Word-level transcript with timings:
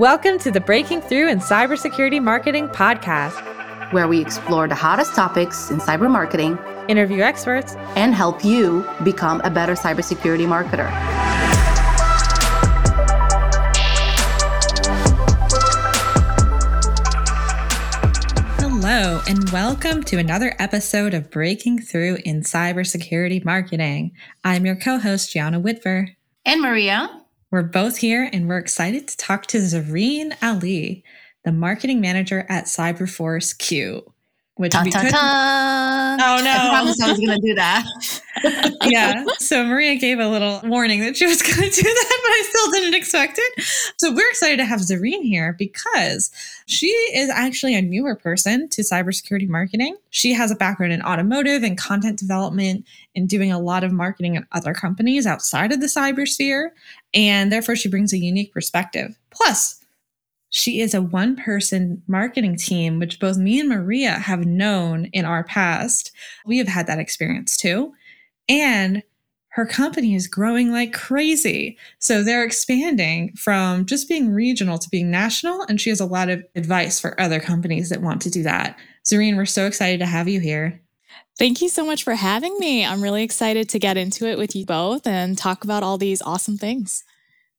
Welcome 0.00 0.38
to 0.38 0.50
the 0.50 0.62
Breaking 0.62 1.02
Through 1.02 1.28
in 1.28 1.40
Cybersecurity 1.40 2.22
Marketing 2.22 2.68
podcast, 2.68 3.92
where 3.92 4.08
we 4.08 4.18
explore 4.18 4.66
the 4.66 4.74
hottest 4.74 5.14
topics 5.14 5.70
in 5.70 5.78
cyber 5.78 6.10
marketing, 6.10 6.58
interview 6.88 7.20
experts, 7.20 7.74
and 7.96 8.14
help 8.14 8.42
you 8.42 8.88
become 9.04 9.42
a 9.44 9.50
better 9.50 9.74
cybersecurity 9.74 10.46
marketer. 10.46 10.88
Hello, 18.58 19.20
and 19.28 19.50
welcome 19.50 20.02
to 20.04 20.16
another 20.16 20.56
episode 20.58 21.12
of 21.12 21.30
Breaking 21.30 21.78
Through 21.78 22.20
in 22.24 22.40
Cybersecurity 22.40 23.44
Marketing. 23.44 24.12
I'm 24.44 24.64
your 24.64 24.76
co 24.76 24.98
host, 24.98 25.30
Gianna 25.30 25.60
Whitver. 25.60 26.16
And 26.46 26.62
Maria. 26.62 27.19
We're 27.50 27.62
both 27.64 27.96
here 27.96 28.30
and 28.32 28.46
we're 28.46 28.58
excited 28.58 29.08
to 29.08 29.16
talk 29.16 29.46
to 29.46 29.58
Zereen 29.58 30.36
Ali, 30.40 31.02
the 31.44 31.50
marketing 31.50 32.00
manager 32.00 32.46
at 32.48 32.66
Cyberforce 32.66 33.58
Q. 33.58 34.12
Which 34.60 34.74
we 34.84 34.90
could. 34.90 35.14
Oh 35.14 36.16
no! 36.44 36.50
I 36.52 36.68
promised 36.68 37.02
I 37.02 37.08
was 37.08 37.18
going 37.18 37.40
to 37.40 37.40
do 37.40 37.54
that. 37.54 37.86
yeah. 38.84 39.24
So 39.38 39.64
Maria 39.64 39.96
gave 39.96 40.18
a 40.18 40.28
little 40.28 40.60
warning 40.64 41.00
that 41.00 41.16
she 41.16 41.24
was 41.24 41.40
going 41.42 41.70
to 41.70 41.82
do 41.82 41.82
that, 41.82 42.20
but 42.22 42.30
I 42.30 42.46
still 42.46 42.70
didn't 42.72 42.92
expect 42.92 43.38
it. 43.42 43.64
So 43.96 44.12
we're 44.12 44.28
excited 44.28 44.58
to 44.58 44.66
have 44.66 44.80
Zereen 44.80 45.22
here 45.22 45.56
because 45.58 46.30
she 46.66 46.88
is 46.88 47.30
actually 47.30 47.74
a 47.74 47.80
newer 47.80 48.14
person 48.14 48.68
to 48.68 48.82
cybersecurity 48.82 49.48
marketing. 49.48 49.96
She 50.10 50.34
has 50.34 50.50
a 50.50 50.56
background 50.56 50.92
in 50.92 51.00
automotive 51.00 51.62
and 51.62 51.78
content 51.78 52.18
development 52.18 52.84
and 53.16 53.30
doing 53.30 53.50
a 53.50 53.58
lot 53.58 53.82
of 53.82 53.92
marketing 53.92 54.36
at 54.36 54.44
other 54.52 54.74
companies 54.74 55.26
outside 55.26 55.72
of 55.72 55.80
the 55.80 55.86
cyber 55.86 56.28
sphere. 56.28 56.74
And 57.14 57.50
therefore, 57.50 57.76
she 57.76 57.88
brings 57.88 58.12
a 58.12 58.18
unique 58.18 58.52
perspective. 58.52 59.18
Plus, 59.30 59.79
she 60.50 60.80
is 60.80 60.94
a 60.94 61.02
one 61.02 61.36
person 61.36 62.02
marketing 62.06 62.56
team, 62.56 62.98
which 62.98 63.20
both 63.20 63.38
me 63.38 63.60
and 63.60 63.68
Maria 63.68 64.12
have 64.12 64.44
known 64.44 65.06
in 65.06 65.24
our 65.24 65.44
past. 65.44 66.10
We 66.44 66.58
have 66.58 66.68
had 66.68 66.86
that 66.88 66.98
experience 66.98 67.56
too. 67.56 67.94
And 68.48 69.02
her 69.50 69.66
company 69.66 70.14
is 70.14 70.26
growing 70.26 70.70
like 70.70 70.92
crazy. 70.92 71.76
So 71.98 72.22
they're 72.22 72.44
expanding 72.44 73.34
from 73.36 73.86
just 73.86 74.08
being 74.08 74.30
regional 74.30 74.78
to 74.78 74.88
being 74.90 75.10
national. 75.10 75.62
And 75.62 75.80
she 75.80 75.90
has 75.90 76.00
a 76.00 76.06
lot 76.06 76.28
of 76.28 76.44
advice 76.54 77.00
for 77.00 77.20
other 77.20 77.40
companies 77.40 77.88
that 77.88 78.02
want 78.02 78.22
to 78.22 78.30
do 78.30 78.42
that. 78.44 78.78
Zereen, 79.04 79.36
we're 79.36 79.46
so 79.46 79.66
excited 79.66 79.98
to 80.00 80.06
have 80.06 80.28
you 80.28 80.40
here. 80.40 80.80
Thank 81.38 81.62
you 81.62 81.68
so 81.68 81.84
much 81.84 82.04
for 82.04 82.14
having 82.14 82.56
me. 82.58 82.84
I'm 82.84 83.02
really 83.02 83.22
excited 83.22 83.68
to 83.70 83.78
get 83.78 83.96
into 83.96 84.26
it 84.26 84.38
with 84.38 84.54
you 84.54 84.66
both 84.66 85.06
and 85.06 85.38
talk 85.38 85.64
about 85.64 85.82
all 85.82 85.96
these 85.96 86.22
awesome 86.22 86.56
things. 86.56 87.02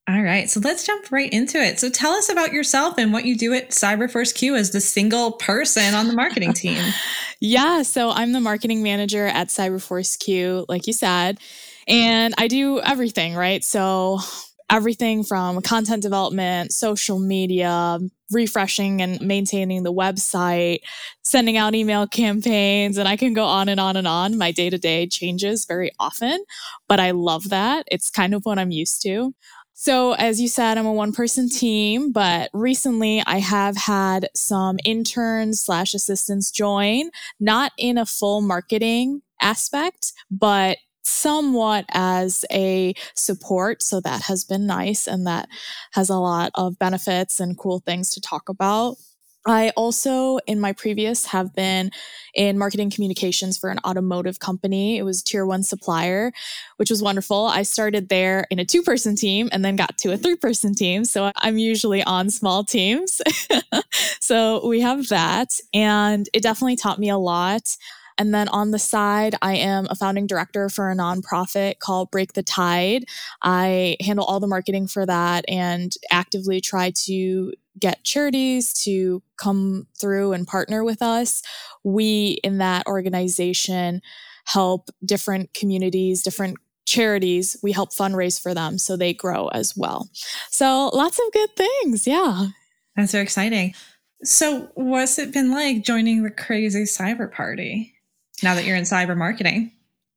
All 0.09 0.21
right, 0.21 0.49
so 0.49 0.59
let's 0.59 0.85
jump 0.85 1.11
right 1.11 1.31
into 1.31 1.59
it. 1.59 1.79
So 1.79 1.89
tell 1.89 2.13
us 2.13 2.27
about 2.29 2.51
yourself 2.51 2.95
and 2.97 3.13
what 3.13 3.23
you 3.23 3.37
do 3.37 3.53
at 3.53 3.69
Cyberforce 3.69 4.33
Q 4.33 4.55
as 4.55 4.71
the 4.71 4.81
single 4.81 5.33
person 5.33 5.93
on 5.93 6.07
the 6.07 6.13
marketing 6.13 6.53
team. 6.53 6.83
yeah, 7.39 7.83
so 7.83 8.09
I'm 8.09 8.31
the 8.31 8.39
marketing 8.39 8.81
manager 8.81 9.27
at 9.27 9.49
Cyberforce 9.49 10.17
Q, 10.17 10.65
like 10.67 10.87
you 10.87 10.93
said, 10.93 11.39
and 11.87 12.33
I 12.37 12.47
do 12.47 12.79
everything, 12.81 13.35
right? 13.35 13.63
So 13.63 14.19
everything 14.71 15.23
from 15.23 15.61
content 15.61 16.01
development, 16.01 16.71
social 16.71 17.19
media, 17.19 17.99
refreshing 18.31 19.01
and 19.01 19.21
maintaining 19.21 19.83
the 19.83 19.93
website, 19.93 20.79
sending 21.23 21.57
out 21.57 21.75
email 21.75 22.07
campaigns, 22.07 22.97
and 22.97 23.07
I 23.07 23.17
can 23.17 23.33
go 23.33 23.43
on 23.43 23.69
and 23.69 23.79
on 23.79 23.97
and 23.97 24.07
on. 24.07 24.37
My 24.37 24.51
day 24.51 24.69
to 24.69 24.77
day 24.77 25.07
changes 25.07 25.65
very 25.65 25.91
often, 25.99 26.43
but 26.87 26.99
I 26.99 27.11
love 27.11 27.49
that. 27.49 27.85
It's 27.91 28.09
kind 28.09 28.33
of 28.33 28.45
what 28.45 28.57
I'm 28.57 28.71
used 28.71 29.01
to. 29.03 29.35
So, 29.83 30.13
as 30.13 30.39
you 30.39 30.47
said, 30.47 30.77
I'm 30.77 30.85
a 30.85 30.93
one 30.93 31.11
person 31.11 31.49
team, 31.49 32.11
but 32.11 32.51
recently 32.53 33.23
I 33.25 33.39
have 33.39 33.75
had 33.75 34.29
some 34.35 34.77
interns 34.85 35.59
slash 35.61 35.95
assistants 35.95 36.51
join, 36.51 37.09
not 37.39 37.71
in 37.79 37.97
a 37.97 38.05
full 38.05 38.41
marketing 38.41 39.23
aspect, 39.41 40.13
but 40.29 40.77
somewhat 41.01 41.85
as 41.89 42.45
a 42.51 42.93
support. 43.15 43.81
So 43.81 43.99
that 44.01 44.21
has 44.21 44.45
been 44.45 44.67
nice 44.67 45.07
and 45.07 45.25
that 45.25 45.49
has 45.93 46.11
a 46.11 46.19
lot 46.19 46.51
of 46.53 46.77
benefits 46.77 47.39
and 47.39 47.57
cool 47.57 47.79
things 47.79 48.11
to 48.11 48.21
talk 48.21 48.49
about. 48.49 48.97
I 49.45 49.71
also, 49.71 50.37
in 50.45 50.59
my 50.59 50.73
previous, 50.73 51.25
have 51.27 51.53
been 51.55 51.91
in 52.35 52.57
marketing 52.57 52.91
communications 52.91 53.57
for 53.57 53.69
an 53.69 53.79
automotive 53.85 54.39
company. 54.39 54.97
It 54.97 55.03
was 55.03 55.23
tier 55.23 55.45
one 55.45 55.63
supplier, 55.63 56.31
which 56.77 56.91
was 56.91 57.01
wonderful. 57.01 57.45
I 57.45 57.63
started 57.63 58.09
there 58.09 58.45
in 58.51 58.59
a 58.59 58.65
two 58.65 58.83
person 58.83 59.15
team 59.15 59.49
and 59.51 59.65
then 59.65 59.75
got 59.75 59.97
to 59.99 60.11
a 60.11 60.17
three 60.17 60.35
person 60.35 60.75
team. 60.75 61.05
So 61.05 61.31
I'm 61.37 61.57
usually 61.57 62.03
on 62.03 62.29
small 62.29 62.63
teams. 62.63 63.21
so 64.19 64.67
we 64.67 64.81
have 64.81 65.07
that. 65.09 65.59
And 65.73 66.29
it 66.33 66.43
definitely 66.43 66.75
taught 66.75 66.99
me 66.99 67.09
a 67.09 67.17
lot. 67.17 67.75
And 68.17 68.35
then 68.35 68.49
on 68.49 68.69
the 68.69 68.77
side, 68.77 69.35
I 69.41 69.55
am 69.55 69.87
a 69.89 69.95
founding 69.95 70.27
director 70.27 70.69
for 70.69 70.91
a 70.91 70.95
nonprofit 70.95 71.79
called 71.79 72.11
Break 72.11 72.33
the 72.33 72.43
Tide. 72.43 73.05
I 73.41 73.97
handle 73.99 74.25
all 74.25 74.39
the 74.39 74.45
marketing 74.45 74.85
for 74.87 75.07
that 75.07 75.43
and 75.47 75.91
actively 76.11 76.61
try 76.61 76.91
to 77.05 77.53
get 77.79 78.03
charities 78.03 78.73
to 78.83 79.21
come 79.37 79.87
through 79.99 80.33
and 80.33 80.47
partner 80.47 80.83
with 80.83 81.01
us. 81.01 81.41
We 81.83 82.39
in 82.43 82.57
that 82.59 82.85
organization 82.87 84.01
help 84.45 84.89
different 85.05 85.53
communities, 85.53 86.23
different 86.23 86.57
charities. 86.85 87.55
We 87.63 87.71
help 87.71 87.93
fundraise 87.93 88.41
for 88.41 88.53
them 88.53 88.77
so 88.77 88.97
they 88.97 89.13
grow 89.13 89.47
as 89.49 89.75
well. 89.77 90.09
So 90.49 90.89
lots 90.93 91.19
of 91.19 91.31
good 91.31 91.55
things. 91.55 92.07
Yeah. 92.07 92.47
That's 92.95 93.11
so 93.11 93.19
exciting. 93.19 93.73
So, 94.23 94.69
what's 94.75 95.17
it 95.17 95.33
been 95.33 95.51
like 95.51 95.83
joining 95.83 96.21
the 96.21 96.29
crazy 96.29 96.83
cyber 96.83 97.31
party 97.31 97.95
now 98.43 98.53
that 98.53 98.65
you're 98.65 98.75
in 98.75 98.83
cyber 98.83 99.17
marketing? 99.17 99.71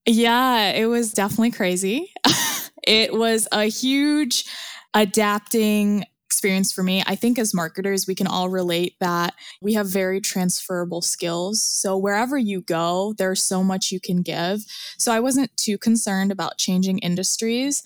Yeah, 0.06 0.72
it 0.72 0.86
was 0.86 1.12
definitely 1.12 1.52
crazy. 1.52 2.12
it 2.86 3.14
was 3.14 3.48
a 3.50 3.64
huge 3.64 4.44
adapting 4.92 6.04
experience 6.26 6.72
for 6.72 6.82
me. 6.82 7.02
I 7.06 7.14
think 7.14 7.38
as 7.38 7.54
marketers, 7.54 8.06
we 8.06 8.14
can 8.14 8.26
all 8.26 8.48
relate 8.48 8.96
that 9.00 9.34
we 9.60 9.74
have 9.74 9.88
very 9.88 10.20
transferable 10.20 11.00
skills. 11.00 11.62
So 11.62 11.96
wherever 11.96 12.36
you 12.36 12.60
go, 12.60 13.14
there's 13.16 13.42
so 13.42 13.62
much 13.62 13.92
you 13.92 14.00
can 14.00 14.22
give. 14.22 14.60
So 14.98 15.12
I 15.12 15.20
wasn't 15.20 15.56
too 15.56 15.78
concerned 15.78 16.32
about 16.32 16.58
changing 16.58 16.98
industries. 16.98 17.82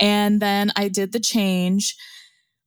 And 0.00 0.40
then 0.40 0.72
I 0.74 0.88
did 0.88 1.12
the 1.12 1.20
change. 1.20 1.96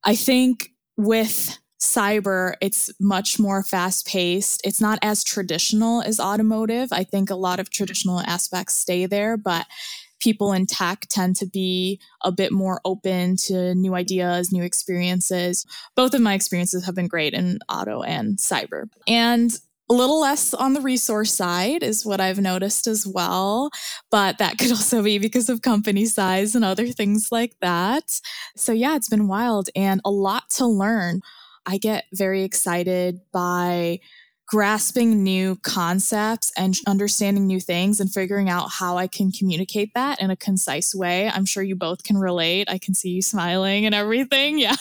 I 0.03 0.16
think 0.16 0.70
with 0.96 1.58
cyber, 1.82 2.56
it's 2.62 2.90
much 3.00 3.40
more 3.40 3.64
fast 3.64 4.08
paced. 4.08 4.62
It's 4.64 4.82
not 4.82 5.00
as 5.02 5.24
traditional 5.24 6.02
as 6.02 6.20
automotive. 6.20 6.90
I 6.92 7.03
think 7.03 7.30
a 7.30 7.36
lot 7.36 7.59
of 7.59 7.70
traditional 7.70 8.22
aspects 8.22 8.78
stay 8.78 9.06
there, 9.06 9.38
but 9.38 9.66
people 10.25 10.53
in 10.53 10.66
tech 10.66 11.06
tend 11.08 11.36
to 11.36 11.46
be 11.46 12.00
a 12.24 12.31
bit 12.31 12.52
more 12.52 12.81
open 12.84 13.38
to 13.38 13.75
new 13.75 13.94
ideas, 13.94 14.52
new 14.52 14.63
experiences. 14.63 15.68
Both 15.96 16.16
of 16.16 16.22
my 16.22 16.34
experiences 16.34 16.84
have 16.88 16.96
been 16.96 17.08
great 17.08 17.36
in 17.36 17.59
auto 17.69 18.02
and 18.02 18.40
cyber. 18.40 18.90
And 19.08 19.56
a 19.88 19.94
little 19.94 20.19
less 20.19 20.56
on 20.56 20.74
the 20.74 20.81
resource 20.81 21.31
side 21.31 21.84
is 21.84 22.08
what 22.08 22.19
I've 22.19 22.40
noticed 22.40 22.88
as 22.88 23.06
well, 23.06 23.69
but 24.09 24.40
that 24.40 24.58
could 24.58 24.72
also 24.72 25.03
be 25.03 25.19
because 25.19 25.47
of 25.47 25.62
company 25.62 26.08
size 26.08 26.56
and 26.56 26.66
other 26.66 26.88
things 26.88 27.28
like 27.31 27.53
that. 27.62 28.19
So, 28.56 28.72
yeah, 28.72 28.96
it's 28.96 29.09
been 29.09 29.28
wild 29.28 29.69
and 29.75 30.02
a 30.03 30.09
lot 30.09 30.50
to 30.58 30.66
learn. 30.66 31.22
I 31.68 31.78
get 31.78 32.06
very 32.12 32.41
excited 32.41 33.19
by 33.31 34.00
grasping 34.48 35.24
new 35.24 35.56
concepts 35.58 36.52
and 36.58 36.76
understanding 36.88 37.48
new 37.48 37.60
things 37.60 38.00
and 38.00 38.14
figuring 38.14 38.50
out 38.50 38.70
how 38.72 38.98
I 38.98 39.08
can 39.08 39.32
communicate 39.32 39.94
that 39.96 40.22
in 40.22 40.30
a 40.30 40.36
concise 40.36 40.94
way. 40.94 41.30
I'm 41.30 41.46
sure 41.46 41.64
you 41.64 41.76
both 41.76 42.04
can 42.04 42.18
relate. 42.18 42.70
I 42.70 42.78
can 42.78 42.94
see 42.94 43.10
you 43.10 43.22
smiling 43.22 43.86
and 43.86 43.96
everything. 43.96 44.60
Yeah. 44.66 44.76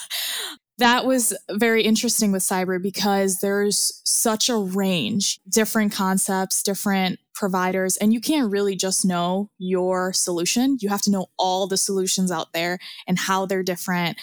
That 0.79 1.05
was 1.05 1.37
very 1.53 1.83
interesting 1.83 2.33
with 2.33 2.43
cyber 2.43 2.83
because 2.83 3.41
there's 3.41 4.01
such 4.05 4.49
a 4.49 4.57
range, 4.57 5.39
different 5.49 5.93
concepts, 5.93 6.63
different 6.63 7.21
providers, 7.35 7.97
and 7.97 8.13
you 8.13 8.21
can't 8.21 8.51
really 8.51 8.75
just 8.75 9.05
know 9.05 9.51
your 9.59 10.13
solution. 10.13 10.79
You 10.81 10.89
have 10.89 11.03
to 11.03 11.11
know 11.11 11.27
all 11.39 11.67
the 11.67 11.77
solutions 11.77 12.33
out 12.33 12.53
there 12.55 12.79
and 13.07 13.19
how 13.19 13.47
they're 13.47 13.63
different. 13.63 14.17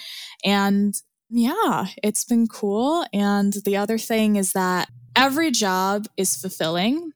And 0.44 0.94
yeah, 1.30 1.88
it's 2.04 2.26
been 2.26 2.48
cool. 2.48 3.06
And 3.14 3.54
the 3.64 3.78
other 3.78 3.98
thing 3.98 4.36
is 4.36 4.52
that 4.54 4.90
every 5.22 5.52
job 5.52 6.08
is 6.18 6.36
fulfilling. 6.36 7.12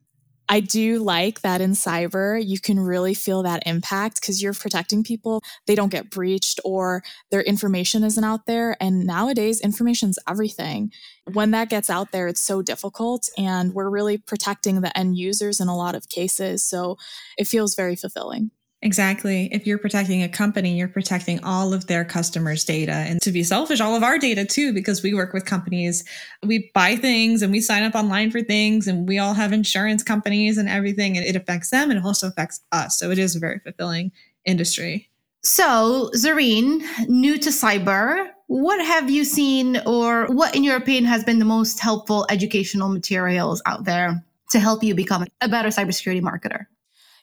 I 0.48 0.60
do 0.60 1.00
like 1.00 1.42
that 1.42 1.60
in 1.60 1.72
cyber, 1.72 2.40
you 2.40 2.60
can 2.60 2.80
really 2.80 3.16
feel 3.16 3.42
that 3.42 3.64
impact 3.66 4.22
because 4.22 4.44
you're 4.44 4.54
protecting 4.54 5.04
people. 5.04 5.42
They 5.66 5.74
don't 5.74 5.90
get 5.90 6.12
breached 6.12 6.60
or 6.64 7.02
their 7.32 7.42
information 7.42 8.04
isn't 8.04 8.24
out 8.24 8.46
there. 8.46 8.78
And 8.80 9.08
nowadays, 9.08 9.60
information's 9.60 10.20
everything. 10.30 10.92
When 11.34 11.50
that 11.52 11.70
gets 11.70 11.90
out 11.90 12.12
there, 12.12 12.28
it's 12.28 12.42
so 12.42 12.62
difficult. 12.62 13.28
And 13.40 13.74
we're 13.74 13.90
really 13.90 14.20
protecting 14.20 14.82
the 14.82 14.96
end 14.96 15.18
users 15.18 15.60
in 15.60 15.68
a 15.68 15.76
lot 15.76 15.96
of 15.96 16.08
cases. 16.08 16.64
So 16.64 17.00
it 17.40 17.48
feels 17.48 17.74
very 17.74 17.96
fulfilling. 17.96 18.52
Exactly. 18.86 19.50
If 19.52 19.66
you're 19.66 19.80
protecting 19.80 20.22
a 20.22 20.30
company, 20.30 20.78
you're 20.78 20.88
protecting 20.88 21.44
all 21.44 21.74
of 21.74 21.88
their 21.88 22.06
customers' 22.06 22.64
data. 22.64 22.92
And 22.92 23.20
to 23.24 23.32
be 23.32 23.42
selfish, 23.42 23.82
all 23.82 23.96
of 23.96 24.04
our 24.04 24.20
data 24.20 24.46
too, 24.46 24.74
because 24.74 25.02
we 25.02 25.16
work 25.16 25.34
with 25.34 25.44
companies. 25.44 26.04
We 26.44 26.70
buy 26.76 26.96
things 26.96 27.42
and 27.42 27.52
we 27.52 27.62
sign 27.62 27.82
up 27.82 27.96
online 27.96 28.30
for 28.30 28.44
things 28.44 28.88
and 28.88 29.08
we 29.08 29.18
all 29.18 29.34
have 29.34 29.52
insurance 29.54 30.04
companies 30.04 30.60
and 30.60 30.70
everything. 30.70 31.18
And 31.18 31.26
it 31.26 31.36
affects 31.36 31.72
them 31.72 31.90
and 31.90 31.98
it 31.98 32.06
also 32.06 32.28
affects 32.28 32.62
us. 32.72 33.00
So 33.00 33.10
it 33.10 33.18
is 33.18 33.36
a 33.36 33.40
very 33.40 33.58
fulfilling 33.58 34.12
industry. 34.46 35.10
So, 35.42 36.12
Zereen, 36.16 36.84
new 37.08 37.40
to 37.40 37.50
cyber, 37.50 38.28
what 38.46 38.86
have 38.86 39.10
you 39.10 39.26
seen 39.26 39.82
or 39.88 40.28
what, 40.28 40.56
in 40.56 40.64
your 40.64 40.76
opinion, 40.76 41.06
has 41.06 41.24
been 41.24 41.40
the 41.40 41.46
most 41.46 41.80
helpful 41.80 42.28
educational 42.30 42.90
materials 42.90 43.64
out 43.66 43.86
there 43.86 44.24
to 44.52 44.60
help 44.60 44.84
you 44.84 44.94
become 44.94 45.26
a 45.42 45.50
better 45.50 45.70
cybersecurity 45.70 46.22
marketer? 46.22 46.68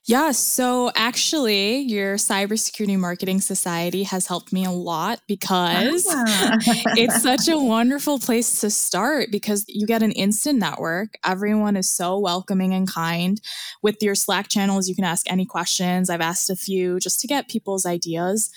Yeah, 0.04 0.32
so 0.32 0.90
actually, 0.96 1.78
your 1.78 2.16
Cybersecurity 2.16 2.99
Marketing 2.99 3.40
Society 3.40 4.02
has 4.02 4.26
helped 4.26 4.52
me 4.52 4.64
a 4.64 4.70
lot 4.72 5.20
because 5.28 6.08
ah. 6.10 6.58
it's 6.96 7.22
such 7.22 7.46
a 7.46 7.56
wonderful 7.56 8.19
place 8.19 8.60
to 8.62 8.70
start 8.70 9.31
because 9.31 9.64
you 9.69 9.87
get 9.87 10.02
an 10.02 10.10
instant 10.10 10.58
network. 10.58 11.14
Everyone 11.25 11.76
is 11.76 11.88
so 11.88 12.19
welcoming 12.19 12.75
and 12.75 12.90
kind. 12.90 13.40
With 13.81 14.02
your 14.02 14.16
Slack 14.16 14.49
channels, 14.49 14.88
you 14.88 14.96
can 14.96 15.04
ask 15.04 15.31
any 15.31 15.46
questions. 15.46 16.10
I've 16.10 16.20
asked 16.20 16.50
a 16.50 16.56
few 16.56 16.98
just 16.98 17.20
to 17.20 17.28
get 17.28 17.48
people's 17.48 17.87
ideas. 17.87 18.50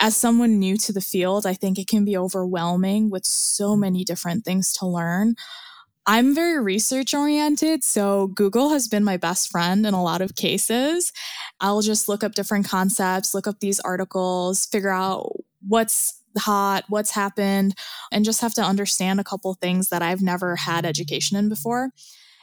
As 0.00 0.16
someone 0.16 0.58
new 0.58 0.76
to 0.78 0.92
the 0.92 1.00
field, 1.00 1.46
I 1.46 1.54
think 1.54 1.78
it 1.78 1.86
can 1.86 2.04
be 2.04 2.16
overwhelming 2.16 3.08
with 3.08 3.24
so 3.24 3.76
many 3.76 4.02
different 4.02 4.44
things 4.44 4.72
to 4.74 4.86
learn. 4.86 5.36
I'm 6.08 6.34
very 6.34 6.58
research 6.58 7.12
oriented, 7.12 7.84
so 7.84 8.28
Google 8.28 8.70
has 8.70 8.88
been 8.88 9.04
my 9.04 9.18
best 9.18 9.50
friend 9.50 9.84
in 9.84 9.92
a 9.92 10.02
lot 10.02 10.22
of 10.22 10.36
cases. 10.36 11.12
I'll 11.60 11.82
just 11.82 12.08
look 12.08 12.24
up 12.24 12.34
different 12.34 12.66
concepts, 12.66 13.34
look 13.34 13.46
up 13.46 13.60
these 13.60 13.78
articles, 13.80 14.64
figure 14.64 14.88
out 14.88 15.30
what's 15.60 16.22
hot, 16.38 16.84
what's 16.88 17.10
happened, 17.10 17.74
and 18.10 18.24
just 18.24 18.40
have 18.40 18.54
to 18.54 18.62
understand 18.62 19.20
a 19.20 19.24
couple 19.24 19.52
things 19.52 19.90
that 19.90 20.00
I've 20.00 20.22
never 20.22 20.56
had 20.56 20.86
education 20.86 21.36
in 21.36 21.50
before. 21.50 21.90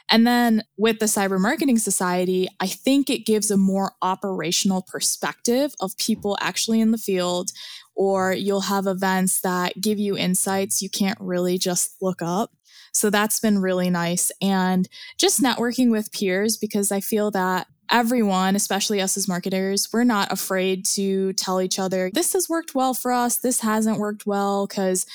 And 0.08 0.24
then 0.24 0.62
with 0.78 1.00
the 1.00 1.06
Cyber 1.06 1.40
Marketing 1.40 1.78
Society, 1.78 2.48
I 2.60 2.68
think 2.68 3.10
it 3.10 3.26
gives 3.26 3.50
a 3.50 3.56
more 3.56 3.94
operational 4.00 4.82
perspective 4.82 5.74
of 5.80 5.98
people 5.98 6.38
actually 6.40 6.80
in 6.80 6.92
the 6.92 6.98
field, 6.98 7.50
or 7.96 8.32
you'll 8.32 8.60
have 8.60 8.86
events 8.86 9.40
that 9.40 9.80
give 9.80 9.98
you 9.98 10.16
insights 10.16 10.82
you 10.82 10.88
can't 10.88 11.18
really 11.20 11.58
just 11.58 11.96
look 12.00 12.22
up. 12.22 12.55
So 12.96 13.10
that's 13.10 13.40
been 13.40 13.60
really 13.60 13.90
nice. 13.90 14.32
And 14.40 14.88
just 15.18 15.42
networking 15.42 15.90
with 15.90 16.12
peers 16.12 16.56
because 16.56 16.90
I 16.90 17.00
feel 17.00 17.30
that 17.32 17.66
everyone, 17.90 18.56
especially 18.56 19.00
us 19.00 19.16
as 19.16 19.28
marketers, 19.28 19.88
we're 19.92 20.04
not 20.04 20.32
afraid 20.32 20.84
to 20.94 21.32
tell 21.34 21.60
each 21.60 21.78
other, 21.78 22.10
this 22.12 22.32
has 22.32 22.48
worked 22.48 22.74
well 22.74 22.94
for 22.94 23.12
us, 23.12 23.38
this 23.38 23.60
hasn't 23.60 23.98
worked 23.98 24.26
well, 24.26 24.66
because 24.66 25.06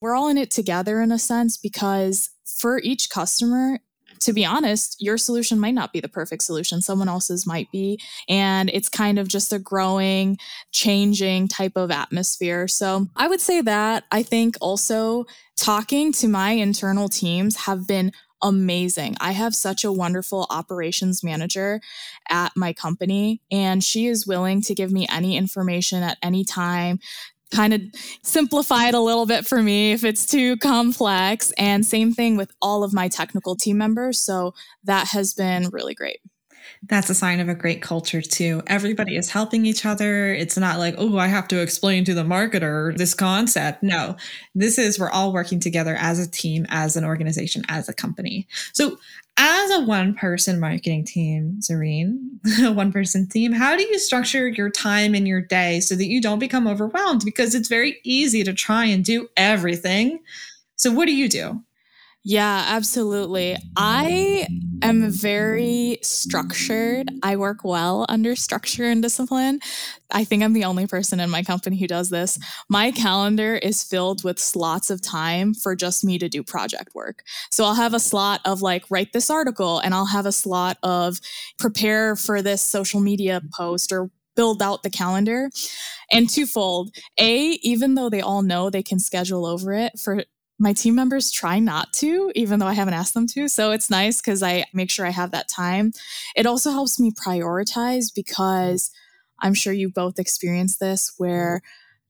we're 0.00 0.14
all 0.14 0.28
in 0.28 0.36
it 0.36 0.50
together 0.50 1.00
in 1.00 1.12
a 1.12 1.18
sense. 1.18 1.56
Because 1.56 2.30
for 2.44 2.80
each 2.80 3.08
customer, 3.08 3.78
to 4.24 4.32
be 4.32 4.44
honest, 4.44 4.96
your 5.00 5.18
solution 5.18 5.58
might 5.58 5.74
not 5.74 5.92
be 5.92 6.00
the 6.00 6.08
perfect 6.08 6.42
solution. 6.42 6.82
Someone 6.82 7.08
else's 7.08 7.46
might 7.46 7.70
be. 7.70 7.98
And 8.28 8.70
it's 8.70 8.88
kind 8.88 9.18
of 9.18 9.28
just 9.28 9.52
a 9.52 9.58
growing, 9.58 10.38
changing 10.72 11.48
type 11.48 11.76
of 11.76 11.90
atmosphere. 11.90 12.68
So 12.68 13.08
I 13.16 13.28
would 13.28 13.40
say 13.40 13.60
that 13.62 14.04
I 14.10 14.22
think 14.22 14.56
also 14.60 15.26
talking 15.56 16.12
to 16.14 16.28
my 16.28 16.52
internal 16.52 17.08
teams 17.08 17.56
have 17.56 17.86
been 17.86 18.12
amazing. 18.42 19.16
I 19.20 19.32
have 19.32 19.54
such 19.54 19.84
a 19.84 19.92
wonderful 19.92 20.46
operations 20.50 21.22
manager 21.22 21.80
at 22.28 22.52
my 22.56 22.72
company, 22.72 23.40
and 23.52 23.82
she 23.84 24.08
is 24.08 24.26
willing 24.26 24.60
to 24.62 24.74
give 24.74 24.90
me 24.90 25.06
any 25.08 25.36
information 25.36 26.02
at 26.02 26.18
any 26.22 26.44
time 26.44 26.98
kind 27.52 27.74
of 27.74 27.80
simplify 28.22 28.88
it 28.88 28.94
a 28.94 29.00
little 29.00 29.26
bit 29.26 29.46
for 29.46 29.62
me 29.62 29.92
if 29.92 30.04
it's 30.04 30.26
too 30.26 30.56
complex. 30.56 31.52
And 31.58 31.86
same 31.86 32.12
thing 32.12 32.36
with 32.36 32.50
all 32.60 32.82
of 32.82 32.92
my 32.92 33.08
technical 33.08 33.54
team 33.54 33.78
members. 33.78 34.18
So 34.18 34.54
that 34.84 35.08
has 35.08 35.34
been 35.34 35.68
really 35.70 35.94
great. 35.94 36.20
That's 36.84 37.10
a 37.10 37.14
sign 37.14 37.40
of 37.40 37.48
a 37.48 37.54
great 37.54 37.82
culture 37.82 38.20
too. 38.20 38.62
Everybody 38.66 39.16
is 39.16 39.30
helping 39.30 39.66
each 39.66 39.86
other. 39.86 40.32
It's 40.32 40.56
not 40.56 40.78
like, 40.78 40.94
oh, 40.98 41.18
I 41.18 41.26
have 41.28 41.48
to 41.48 41.60
explain 41.60 42.04
to 42.04 42.14
the 42.14 42.22
marketer 42.22 42.96
this 42.96 43.14
concept. 43.14 43.82
No, 43.82 44.16
this 44.54 44.78
is 44.78 44.98
we're 44.98 45.10
all 45.10 45.32
working 45.32 45.60
together 45.60 45.96
as 45.98 46.18
a 46.18 46.30
team, 46.30 46.66
as 46.68 46.96
an 46.96 47.04
organization, 47.04 47.62
as 47.68 47.88
a 47.88 47.94
company. 47.94 48.46
So 48.72 48.98
as 49.36 49.70
a 49.70 49.80
one 49.80 50.14
person 50.14 50.60
marketing 50.60 51.04
team, 51.04 51.58
Zereen, 51.60 52.38
a 52.64 52.72
one 52.72 52.92
person 52.92 53.26
team, 53.26 53.52
how 53.52 53.76
do 53.76 53.82
you 53.82 53.98
structure 53.98 54.48
your 54.48 54.70
time 54.70 55.14
in 55.14 55.26
your 55.26 55.40
day 55.40 55.80
so 55.80 55.94
that 55.94 56.06
you 56.06 56.20
don't 56.20 56.38
become 56.38 56.66
overwhelmed? 56.66 57.22
Because 57.24 57.54
it's 57.54 57.68
very 57.68 57.98
easy 58.04 58.44
to 58.44 58.52
try 58.52 58.84
and 58.84 59.04
do 59.04 59.28
everything. 59.36 60.20
So, 60.76 60.92
what 60.92 61.06
do 61.06 61.14
you 61.14 61.28
do? 61.28 61.62
Yeah, 62.24 62.66
absolutely. 62.68 63.56
I 63.76 64.46
am 64.80 65.10
very 65.10 65.98
structured. 66.02 67.08
I 67.24 67.36
work 67.36 67.64
well 67.64 68.06
under 68.08 68.36
structure 68.36 68.84
and 68.84 69.02
discipline. 69.02 69.58
I 70.12 70.22
think 70.22 70.44
I'm 70.44 70.52
the 70.52 70.64
only 70.64 70.86
person 70.86 71.18
in 71.18 71.30
my 71.30 71.42
company 71.42 71.78
who 71.78 71.88
does 71.88 72.10
this. 72.10 72.38
My 72.68 72.92
calendar 72.92 73.56
is 73.56 73.82
filled 73.82 74.22
with 74.22 74.38
slots 74.38 74.88
of 74.88 75.02
time 75.02 75.52
for 75.52 75.74
just 75.74 76.04
me 76.04 76.16
to 76.18 76.28
do 76.28 76.44
project 76.44 76.94
work. 76.94 77.24
So 77.50 77.64
I'll 77.64 77.74
have 77.74 77.94
a 77.94 78.00
slot 78.00 78.40
of 78.44 78.62
like, 78.62 78.84
write 78.88 79.12
this 79.12 79.28
article, 79.28 79.80
and 79.80 79.92
I'll 79.92 80.06
have 80.06 80.26
a 80.26 80.32
slot 80.32 80.78
of 80.84 81.18
prepare 81.58 82.14
for 82.14 82.40
this 82.40 82.62
social 82.62 83.00
media 83.00 83.40
post 83.52 83.90
or 83.90 84.10
build 84.36 84.62
out 84.62 84.82
the 84.82 84.90
calendar 84.90 85.50
and 86.10 86.28
twofold 86.28 86.94
a 87.18 87.58
even 87.62 87.94
though 87.94 88.08
they 88.08 88.20
all 88.20 88.42
know 88.42 88.70
they 88.70 88.82
can 88.82 88.98
schedule 88.98 89.44
over 89.44 89.72
it 89.74 89.98
for 89.98 90.24
my 90.62 90.72
team 90.72 90.94
members 90.94 91.32
try 91.32 91.58
not 91.58 91.92
to, 91.94 92.30
even 92.36 92.60
though 92.60 92.68
I 92.68 92.74
haven't 92.74 92.94
asked 92.94 93.14
them 93.14 93.26
to. 93.34 93.48
So 93.48 93.72
it's 93.72 93.90
nice 93.90 94.20
because 94.20 94.44
I 94.44 94.64
make 94.72 94.90
sure 94.90 95.04
I 95.04 95.10
have 95.10 95.32
that 95.32 95.48
time. 95.48 95.90
It 96.36 96.46
also 96.46 96.70
helps 96.70 97.00
me 97.00 97.10
prioritize 97.10 98.14
because 98.14 98.92
I'm 99.40 99.54
sure 99.54 99.72
you 99.72 99.90
both 99.90 100.20
experienced 100.20 100.78
this 100.78 101.14
where 101.18 101.62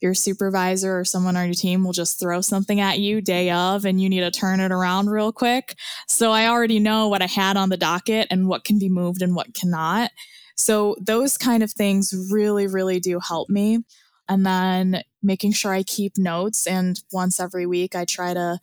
your 0.03 0.13
supervisor 0.13 0.99
or 0.99 1.05
someone 1.05 1.35
on 1.35 1.47
your 1.47 1.55
team 1.55 1.83
will 1.83 1.95
just 1.95 2.21
throw 2.21 2.43
something 2.43 2.79
at 2.79 2.99
you 2.99 3.23
day 3.23 3.51
of 3.51 3.87
and 3.87 4.03
you 4.03 4.11
need 4.11 4.21
to 4.21 4.31
turn 4.31 4.61
it 4.61 4.71
around 4.71 5.09
real 5.09 5.33
quick. 5.33 5.75
So 6.07 6.31
I 6.31 6.49
already 6.49 6.79
know 6.79 7.09
what 7.09 7.23
I 7.23 7.29
had 7.29 7.57
on 7.57 7.71
the 7.71 7.79
docket 7.79 8.27
and 8.31 8.49
what 8.49 8.65
can 8.65 8.79
be 8.79 8.91
moved 8.91 9.23
and 9.23 9.35
what 9.35 9.55
cannot. 9.55 10.11
So 10.57 10.97
those 11.01 11.39
kind 11.39 11.63
of 11.63 11.71
things 11.71 12.13
really, 12.31 12.67
really 12.67 13.01
do 13.01 13.19
help 13.19 13.49
me 13.49 13.79
and 14.32 14.46
then 14.46 15.02
making 15.23 15.52
sure 15.52 15.75
I 15.75 15.82
keep 15.82 16.17
notes. 16.17 16.67
And 16.67 16.99
once 17.12 17.38
every 17.38 17.67
week, 17.67 17.94
I 17.94 18.06
try 18.06 18.32
to 18.32 18.58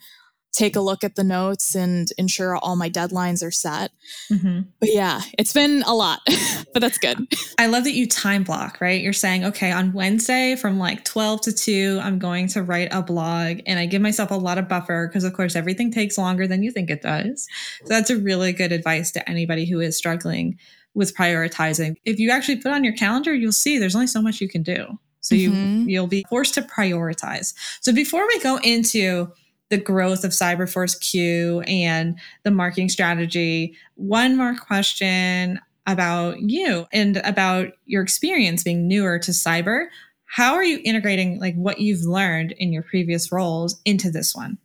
take 0.51 0.75
a 0.75 0.81
look 0.81 1.03
at 1.03 1.13
the 1.13 1.23
notes 1.23 1.75
and 1.75 2.09
ensure 2.17 2.57
all 2.57 2.75
my 2.75 2.89
deadlines 2.89 3.45
are 3.45 3.51
set. 3.51 3.91
Mm-hmm. 4.31 4.61
But 4.79 4.89
yeah, 4.91 5.21
it's 5.37 5.53
been 5.53 5.83
a 5.83 5.93
lot, 5.93 6.21
but 6.73 6.79
that's 6.79 6.97
good. 6.97 7.19
I 7.59 7.67
love 7.67 7.83
that 7.83 7.93
you 7.93 8.07
time 8.07 8.43
block, 8.43 8.81
right? 8.81 8.99
You're 8.99 9.13
saying, 9.13 9.45
okay, 9.45 9.71
on 9.71 9.93
Wednesday 9.93 10.55
from 10.55 10.79
like 10.79 11.05
12 11.05 11.41
to 11.41 11.53
2, 11.53 11.99
I'm 12.01 12.17
going 12.17 12.47
to 12.47 12.63
write 12.63 12.89
a 12.91 13.03
blog 13.03 13.59
and 13.67 13.77
I 13.77 13.85
give 13.85 14.01
myself 14.01 14.31
a 14.31 14.35
lot 14.35 14.57
of 14.57 14.67
buffer 14.67 15.07
because, 15.07 15.23
of 15.23 15.33
course, 15.33 15.55
everything 15.55 15.91
takes 15.91 16.17
longer 16.17 16.47
than 16.47 16.63
you 16.63 16.71
think 16.71 16.89
it 16.89 17.03
does. 17.03 17.47
So 17.85 17.93
that's 17.93 18.09
a 18.09 18.17
really 18.17 18.51
good 18.51 18.71
advice 18.71 19.11
to 19.11 19.29
anybody 19.29 19.69
who 19.69 19.79
is 19.79 19.95
struggling 19.95 20.57
with 20.95 21.15
prioritizing. 21.15 21.93
If 22.05 22.17
you 22.17 22.31
actually 22.31 22.57
put 22.57 22.71
on 22.71 22.83
your 22.83 22.93
calendar, 22.93 23.35
you'll 23.35 23.51
see 23.51 23.77
there's 23.77 23.95
only 23.95 24.07
so 24.07 24.23
much 24.23 24.41
you 24.41 24.49
can 24.49 24.63
do. 24.63 24.97
So 25.29 25.35
mm-hmm. 25.35 25.81
you 25.81 25.85
you'll 25.87 26.07
be 26.07 26.25
forced 26.27 26.55
to 26.55 26.61
prioritize. 26.63 27.53
So 27.81 27.93
before 27.93 28.27
we 28.27 28.39
go 28.39 28.57
into 28.63 29.31
the 29.69 29.77
growth 29.77 30.23
of 30.23 30.31
Cyberforce 30.31 30.99
Q 30.99 31.61
and 31.61 32.19
the 32.43 32.51
marketing 32.51 32.89
strategy, 32.89 33.75
one 33.95 34.35
more 34.35 34.55
question 34.55 35.59
about 35.85 36.39
you 36.41 36.87
and 36.91 37.17
about 37.17 37.73
your 37.85 38.01
experience 38.01 38.63
being 38.63 38.87
newer 38.87 39.19
to 39.19 39.31
cyber. 39.31 39.87
How 40.25 40.55
are 40.55 40.63
you 40.63 40.79
integrating 40.83 41.39
like 41.39 41.55
what 41.55 41.79
you've 41.79 42.03
learned 42.03 42.53
in 42.53 42.73
your 42.73 42.83
previous 42.83 43.31
roles 43.31 43.79
into 43.85 44.09
this 44.09 44.35
one? 44.35 44.57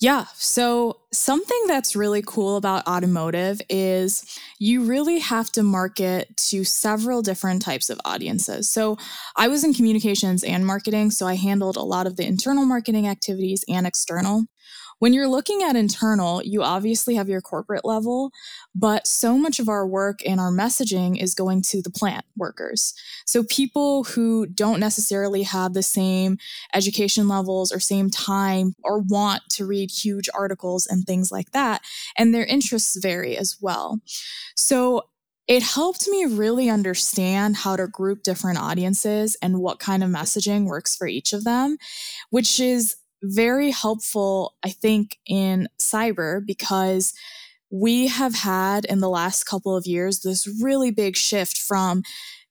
Yeah. 0.00 0.26
So, 0.34 0.98
something 1.12 1.62
that's 1.66 1.96
really 1.96 2.22
cool 2.26 2.56
about 2.56 2.86
automotive 2.86 3.62
is 3.70 4.38
you 4.58 4.84
really 4.84 5.18
have 5.20 5.50
to 5.52 5.62
market 5.62 6.36
to 6.50 6.64
several 6.64 7.22
different 7.22 7.62
types 7.62 7.88
of 7.88 7.98
audiences. 8.04 8.68
So, 8.68 8.98
I 9.36 9.48
was 9.48 9.64
in 9.64 9.72
communications 9.72 10.44
and 10.44 10.66
marketing, 10.66 11.12
so 11.12 11.26
I 11.26 11.34
handled 11.36 11.76
a 11.76 11.82
lot 11.82 12.06
of 12.06 12.16
the 12.16 12.26
internal 12.26 12.66
marketing 12.66 13.08
activities 13.08 13.64
and 13.68 13.86
external. 13.86 14.44
When 14.98 15.12
you're 15.12 15.28
looking 15.28 15.62
at 15.62 15.76
internal, 15.76 16.42
you 16.42 16.62
obviously 16.62 17.16
have 17.16 17.28
your 17.28 17.42
corporate 17.42 17.84
level, 17.84 18.30
but 18.74 19.06
so 19.06 19.36
much 19.36 19.58
of 19.58 19.68
our 19.68 19.86
work 19.86 20.20
and 20.26 20.40
our 20.40 20.50
messaging 20.50 21.20
is 21.20 21.34
going 21.34 21.62
to 21.62 21.82
the 21.82 21.90
plant 21.90 22.24
workers. 22.36 22.94
So 23.26 23.42
people 23.42 24.04
who 24.04 24.46
don't 24.46 24.80
necessarily 24.80 25.42
have 25.42 25.74
the 25.74 25.82
same 25.82 26.38
education 26.74 27.28
levels 27.28 27.72
or 27.72 27.80
same 27.80 28.08
time 28.08 28.74
or 28.82 29.00
want 29.00 29.42
to 29.50 29.66
read 29.66 29.90
huge 29.90 30.30
articles 30.32 30.86
and 30.86 31.04
things 31.04 31.30
like 31.30 31.50
that, 31.50 31.82
and 32.16 32.34
their 32.34 32.44
interests 32.44 32.98
vary 33.00 33.36
as 33.36 33.58
well. 33.60 34.00
So 34.56 35.02
it 35.46 35.62
helped 35.62 36.08
me 36.08 36.24
really 36.24 36.68
understand 36.68 37.56
how 37.56 37.76
to 37.76 37.86
group 37.86 38.22
different 38.22 38.58
audiences 38.58 39.36
and 39.40 39.60
what 39.60 39.78
kind 39.78 40.02
of 40.02 40.10
messaging 40.10 40.64
works 40.64 40.96
for 40.96 41.06
each 41.06 41.32
of 41.32 41.44
them, 41.44 41.76
which 42.30 42.58
is 42.58 42.96
very 43.22 43.70
helpful, 43.70 44.54
I 44.62 44.70
think, 44.70 45.18
in 45.26 45.68
cyber 45.78 46.44
because 46.44 47.12
we 47.70 48.06
have 48.06 48.34
had 48.34 48.84
in 48.84 49.00
the 49.00 49.08
last 49.08 49.44
couple 49.44 49.76
of 49.76 49.86
years 49.86 50.20
this 50.20 50.46
really 50.62 50.90
big 50.90 51.16
shift 51.16 51.58
from 51.58 52.02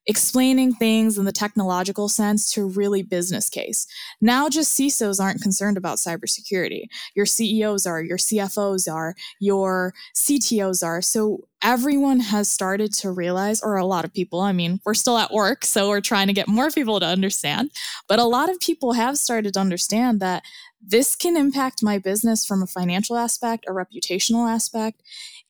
explaining 0.07 0.73
things 0.73 1.17
in 1.17 1.25
the 1.25 1.31
technological 1.31 2.07
sense 2.07 2.51
to 2.53 2.65
really 2.65 3.01
business 3.01 3.49
case. 3.49 3.87
Now 4.21 4.49
just 4.49 4.77
CISOs 4.77 5.19
aren't 5.19 5.41
concerned 5.41 5.77
about 5.77 5.97
cybersecurity. 5.97 6.85
Your 7.15 7.25
CEOs 7.25 7.85
are, 7.85 8.01
your 8.01 8.17
CFOs 8.17 8.91
are, 8.91 9.15
your 9.39 9.93
CTOs 10.15 10.85
are. 10.85 11.01
So 11.01 11.47
everyone 11.61 12.19
has 12.19 12.49
started 12.49 12.93
to 12.93 13.09
realize, 13.09 13.61
or 13.61 13.77
a 13.77 13.85
lot 13.85 14.05
of 14.05 14.13
people, 14.13 14.41
I 14.41 14.51
mean, 14.51 14.79
we're 14.85 14.93
still 14.93 15.17
at 15.17 15.31
work, 15.31 15.65
so 15.65 15.89
we're 15.89 16.01
trying 16.01 16.27
to 16.27 16.33
get 16.33 16.47
more 16.47 16.69
people 16.69 16.99
to 16.99 17.05
understand, 17.07 17.71
but 18.07 18.19
a 18.19 18.25
lot 18.25 18.49
of 18.49 18.59
people 18.59 18.93
have 18.93 19.17
started 19.17 19.55
to 19.55 19.59
understand 19.59 20.19
that 20.19 20.43
this 20.79 21.15
can 21.15 21.35
impact 21.35 21.81
my 21.81 21.97
business 21.97 22.45
from 22.45 22.61
a 22.61 22.67
financial 22.67 23.17
aspect, 23.17 23.65
a 23.67 23.71
reputational 23.71 24.47
aspect, 24.47 25.01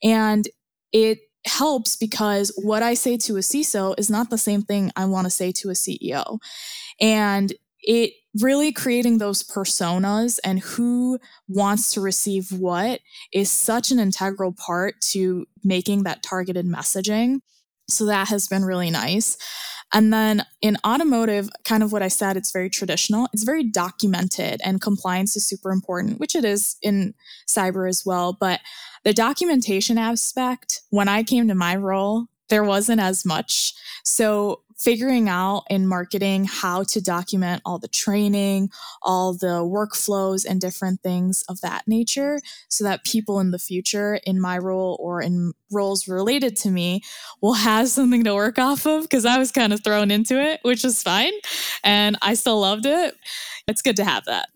and 0.01 0.47
it 0.93 1.19
helps 1.45 1.95
because 1.95 2.51
what 2.61 2.83
I 2.83 2.93
say 2.93 3.17
to 3.17 3.37
a 3.37 3.39
CISO 3.39 3.95
is 3.97 4.09
not 4.09 4.29
the 4.29 4.37
same 4.37 4.61
thing 4.61 4.91
I 4.95 5.05
want 5.05 5.25
to 5.25 5.31
say 5.31 5.51
to 5.53 5.69
a 5.69 5.73
CEO. 5.73 6.39
And 6.99 7.53
it 7.81 8.13
really 8.41 8.71
creating 8.71 9.17
those 9.17 9.43
personas 9.43 10.39
and 10.43 10.59
who 10.59 11.19
wants 11.47 11.93
to 11.93 12.01
receive 12.01 12.51
what 12.51 12.99
is 13.31 13.49
such 13.49 13.91
an 13.91 13.99
integral 13.99 14.53
part 14.53 14.95
to 14.99 15.45
making 15.63 16.03
that 16.03 16.23
targeted 16.23 16.65
messaging. 16.65 17.39
So 17.87 18.05
that 18.05 18.27
has 18.29 18.47
been 18.47 18.65
really 18.65 18.89
nice. 18.89 19.37
And 19.95 20.11
then 20.11 20.45
in 20.61 20.75
automotive, 20.85 21.49
kind 21.63 21.81
of 21.81 21.93
what 21.93 22.03
I 22.03 22.09
said, 22.09 22.35
it's 22.35 22.51
very 22.51 22.69
traditional, 22.69 23.29
it's 23.31 23.43
very 23.43 23.63
documented, 23.63 24.59
and 24.61 24.81
compliance 24.81 25.37
is 25.37 25.47
super 25.47 25.71
important, 25.71 26.19
which 26.19 26.35
it 26.35 26.43
is 26.43 26.75
in 26.81 27.13
cyber 27.47 27.87
as 27.87 28.03
well. 28.05 28.35
But 28.37 28.59
the 29.05 29.13
documentation 29.13 29.97
aspect, 29.97 30.81
when 30.89 31.07
I 31.07 31.23
came 31.23 31.47
to 31.47 31.55
my 31.55 31.77
role, 31.77 32.25
there 32.49 32.65
wasn't 32.65 32.99
as 32.99 33.25
much. 33.25 33.73
So 34.03 34.63
figuring 34.77 35.29
out 35.29 35.63
in 35.69 35.87
marketing 35.87 36.45
how 36.45 36.83
to 36.83 37.01
document 37.01 37.61
all 37.65 37.79
the 37.79 37.87
training, 37.87 38.69
all 39.01 39.33
the 39.33 39.63
workflows, 39.63 40.45
and 40.45 40.59
different 40.59 41.01
things 41.01 41.43
of 41.47 41.61
that 41.61 41.87
nature 41.87 42.39
so 42.67 42.83
that 42.83 43.05
people 43.05 43.39
in 43.39 43.51
the 43.51 43.59
future, 43.59 44.15
in 44.25 44.39
my 44.39 44.57
role 44.57 44.97
or 44.99 45.21
in 45.21 45.53
roles 45.71 46.07
related 46.07 46.55
to 46.55 46.69
me, 46.69 47.01
will 47.41 47.53
have 47.53 47.87
something 47.87 48.23
to 48.23 48.35
work 48.35 48.59
off 48.59 48.85
of 48.85 49.03
because 49.03 49.25
I 49.25 49.37
was 49.37 49.51
kind 49.51 49.73
of 49.73 49.83
thrown 49.83 50.11
into 50.11 50.41
it, 50.41 50.59
which 50.63 50.83
is 50.83 51.01
fine. 51.01 51.33
And 51.83 52.17
I 52.21 52.33
still 52.33 52.59
loved 52.59 52.85
it. 52.85 53.15
It's 53.67 53.81
good 53.81 53.95
to 53.97 54.05
have 54.05 54.25
that. 54.25 54.49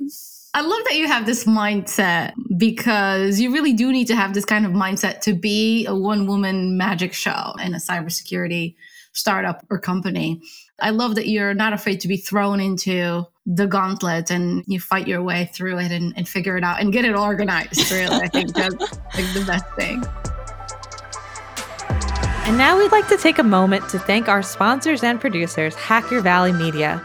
I 0.54 0.62
love 0.62 0.82
that 0.86 0.96
you 0.96 1.08
have 1.08 1.28
this 1.28 1.46
mindset 1.46 2.34
because 2.58 3.40
you 3.40 3.54
really 3.54 3.74
do 3.74 3.92
need 3.92 4.08
to 4.08 4.16
have 4.16 4.34
this 4.34 4.46
kind 4.46 4.66
of 4.66 4.72
mindset 4.72 5.22
to 5.22 5.34
be 5.34 5.86
a 5.86 5.96
one 5.96 6.26
woman 6.26 6.76
magic 6.76 7.14
show 7.14 7.54
in 7.64 7.76
a 7.76 7.78
cybersecurity 7.78 8.76
startup 9.20 9.66
or 9.70 9.80
company. 9.80 10.42
I 10.82 10.92
love 10.92 11.16
that 11.16 11.28
you're 11.28 11.54
not 11.54 11.74
afraid 11.74 12.00
to 12.02 12.08
be 12.08 12.18
thrown 12.18 12.60
into 12.60 13.26
the 13.46 13.68
gauntlet 13.68 14.32
and 14.32 14.64
you 14.68 14.80
fight 14.80 15.08
your 15.08 15.22
way 15.22 15.50
through 15.54 15.80
it 15.80 15.92
and, 15.92 16.14
and 16.16 16.28
figure 16.28 16.58
it 16.58 16.64
out 16.64 16.80
and 16.80 16.94
get 16.94 17.06
it 17.06 17.16
organized. 17.16 17.92
Really, 17.92 18.16
I 18.16 18.28
think 18.28 18.54
that's 18.54 18.76
like 18.76 19.34
the 19.34 19.44
best 19.46 19.66
thing. 19.76 20.04
And 22.48 22.58
now 22.58 22.78
we'd 22.80 22.92
like 22.92 23.08
to 23.10 23.18
take 23.18 23.38
a 23.38 23.44
moment 23.44 23.88
to 23.90 24.00
thank 24.00 24.28
our 24.28 24.42
sponsors 24.42 25.04
and 25.04 25.22
producers, 25.22 25.76
Hacker 25.76 26.22
Valley 26.22 26.52
Media. 26.52 27.00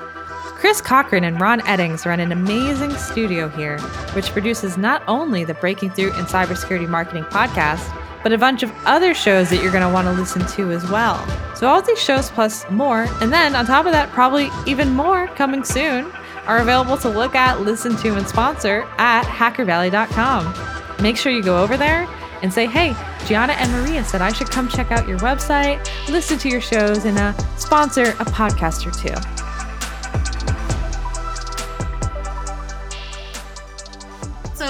Chris 0.65 0.81
Cochran 0.81 1.25
and 1.25 1.39
Ron 1.39 1.61
Eddings 1.61 2.07
run 2.07 2.21
an 2.21 2.33
amazing 2.33 2.95
studio 2.97 3.51
here, 3.51 3.79
which 4.15 4.31
produces 4.31 4.79
not 4.79 5.03
only 5.07 5.45
the 5.45 5.53
Breaking 5.53 5.91
Through 5.91 6.15
in 6.15 6.25
Cybersecurity 6.25 6.89
Marketing 6.89 7.25
podcast, 7.25 7.85
but 8.25 8.33
a 8.33 8.39
bunch 8.39 8.65
of 8.65 8.73
other 8.87 9.15
shows 9.15 9.51
that 9.51 9.63
you're 9.63 9.71
going 9.71 9.87
to 9.87 9.93
want 9.93 10.09
to 10.09 10.13
listen 10.13 10.45
to 10.57 10.73
as 10.73 10.91
well. 10.91 11.25
So, 11.55 11.69
all 11.69 11.81
these 11.81 12.03
shows 12.03 12.31
plus 12.31 12.69
more, 12.71 13.07
and 13.21 13.33
then 13.33 13.55
on 13.55 13.67
top 13.67 13.87
of 13.87 13.93
that, 13.93 14.11
probably 14.11 14.49
even 14.67 14.91
more 14.91 15.29
coming 15.29 15.63
soon, 15.63 16.11
are 16.47 16.59
available 16.59 16.97
to 16.99 17.09
look 17.09 17.37
at, 17.37 17.61
listen 17.61 17.95
to, 17.99 18.17
and 18.17 18.27
sponsor 18.27 18.89
at 18.99 19.25
hackervalley.com. 19.25 21.03
Make 21.03 21.17
sure 21.17 21.31
you 21.31 21.43
go 21.43 21.63
over 21.63 21.77
there 21.77 22.09
and 22.43 22.53
say, 22.53 22.67
hey, 22.67 22.95
Gianna 23.27 23.53
and 23.55 23.71
Maria 23.73 24.05
said 24.05 24.21
I 24.21 24.33
should 24.33 24.51
come 24.51 24.69
check 24.69 24.91
out 24.91 25.07
your 25.07 25.19
website, 25.21 25.89
listen 26.09 26.39
to 26.39 26.49
your 26.49 26.61
shows, 26.61 27.05
and 27.05 27.19
uh, 27.19 27.33
sponsor 27.57 28.03
a 28.03 28.25
podcast 28.25 28.87
or 28.87 28.91
two. 28.91 29.44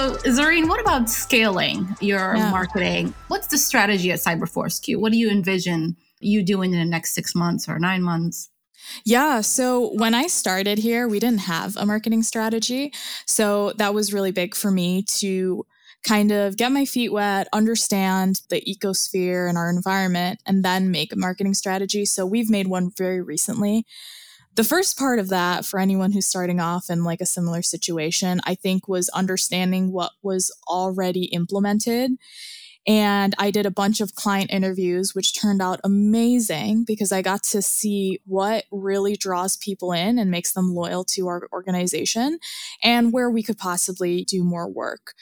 So, 0.05 0.13
Zereen, 0.17 0.69
what 0.69 0.79
about 0.79 1.09
scaling 1.09 1.95
your 1.99 2.35
yeah. 2.35 2.51
marketing? 2.51 3.15
What's 3.27 3.47
the 3.47 3.57
strategy 3.57 4.11
at 4.11 4.19
Cyberforce 4.19 4.79
Q? 4.79 4.99
What 4.99 5.11
do 5.11 5.17
you 5.17 5.31
envision 5.31 5.95
you 6.19 6.43
doing 6.43 6.73
in 6.73 6.77
the 6.77 6.85
next 6.85 7.15
six 7.15 7.33
months 7.33 7.67
or 7.67 7.79
nine 7.79 8.03
months? 8.03 8.51
Yeah. 9.03 9.41
So 9.41 9.95
when 9.95 10.13
I 10.13 10.27
started 10.27 10.77
here, 10.77 11.07
we 11.07 11.19
didn't 11.19 11.39
have 11.39 11.75
a 11.75 11.87
marketing 11.87 12.21
strategy. 12.21 12.93
So 13.25 13.71
that 13.77 13.95
was 13.95 14.13
really 14.13 14.31
big 14.31 14.53
for 14.53 14.69
me 14.69 15.01
to 15.21 15.65
kind 16.03 16.31
of 16.31 16.55
get 16.55 16.71
my 16.71 16.85
feet 16.85 17.11
wet, 17.11 17.47
understand 17.51 18.41
the 18.51 18.61
ecosphere 18.61 19.49
and 19.49 19.57
our 19.57 19.71
environment, 19.71 20.39
and 20.45 20.63
then 20.63 20.91
make 20.91 21.13
a 21.13 21.17
marketing 21.17 21.55
strategy. 21.55 22.05
So 22.05 22.27
we've 22.27 22.51
made 22.51 22.67
one 22.67 22.91
very 22.95 23.23
recently 23.23 23.87
the 24.55 24.63
first 24.63 24.97
part 24.97 25.19
of 25.19 25.29
that 25.29 25.65
for 25.65 25.79
anyone 25.79 26.11
who's 26.11 26.27
starting 26.27 26.59
off 26.59 26.89
in 26.89 27.03
like 27.03 27.21
a 27.21 27.25
similar 27.25 27.61
situation, 27.61 28.39
I 28.45 28.55
think 28.55 28.87
was 28.87 29.09
understanding 29.09 29.91
what 29.91 30.11
was 30.21 30.51
already 30.67 31.25
implemented. 31.25 32.11
And 32.87 33.33
I 33.39 33.49
did 33.49 33.65
a 33.65 33.71
bunch 33.71 33.99
of 33.99 34.13
client 34.13 34.51
interviews, 34.51 35.15
which 35.15 35.39
turned 35.39 35.61
out 35.61 35.81
amazing 35.83 36.83
because 36.85 37.11
I 37.11 37.21
got 37.23 37.41
to 37.43 37.61
see 37.61 38.19
what 38.25 38.65
really 38.71 39.15
draws 39.15 39.57
people 39.57 39.91
in 39.91 40.19
and 40.19 40.29
makes 40.29 40.53
them 40.53 40.73
loyal 40.73 41.03
to 41.05 41.27
our 41.27 41.49
organization 41.51 42.37
and 42.83 43.11
where 43.11 43.29
we 43.29 43.41
could 43.41 43.57
possibly 43.57 44.23
do 44.23 44.43
more 44.43 44.69
work. 44.69 45.13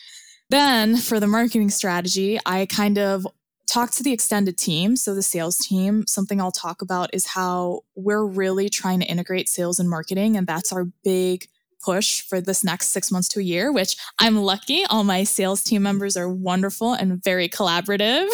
Then 0.49 0.97
for 0.97 1.19
the 1.19 1.27
marketing 1.27 1.69
strategy, 1.69 2.37
I 2.45 2.65
kind 2.65 2.97
of 2.97 3.25
talk 3.67 3.91
to 3.91 4.03
the 4.03 4.13
extended 4.13 4.57
team, 4.57 4.95
so 4.95 5.15
the 5.15 5.23
sales 5.23 5.57
team, 5.57 6.05
something 6.07 6.39
I'll 6.39 6.51
talk 6.51 6.81
about 6.81 7.13
is 7.13 7.27
how 7.27 7.81
we're 7.95 8.25
really 8.25 8.69
trying 8.69 8.99
to 8.99 9.05
integrate 9.05 9.49
sales 9.49 9.79
and 9.79 9.89
marketing. 9.89 10.37
And 10.37 10.45
that's 10.45 10.71
our 10.71 10.85
big 11.03 11.47
push 11.83 12.21
for 12.21 12.39
this 12.39 12.63
next 12.63 12.89
six 12.89 13.11
months 13.11 13.27
to 13.29 13.39
a 13.39 13.43
year, 13.43 13.71
which 13.71 13.97
I'm 14.19 14.37
lucky. 14.37 14.85
All 14.85 15.03
my 15.03 15.23
sales 15.23 15.61
team 15.63 15.83
members 15.83 16.15
are 16.15 16.29
wonderful 16.29 16.93
and 16.93 17.23
very 17.23 17.49
collaborative. 17.49 18.29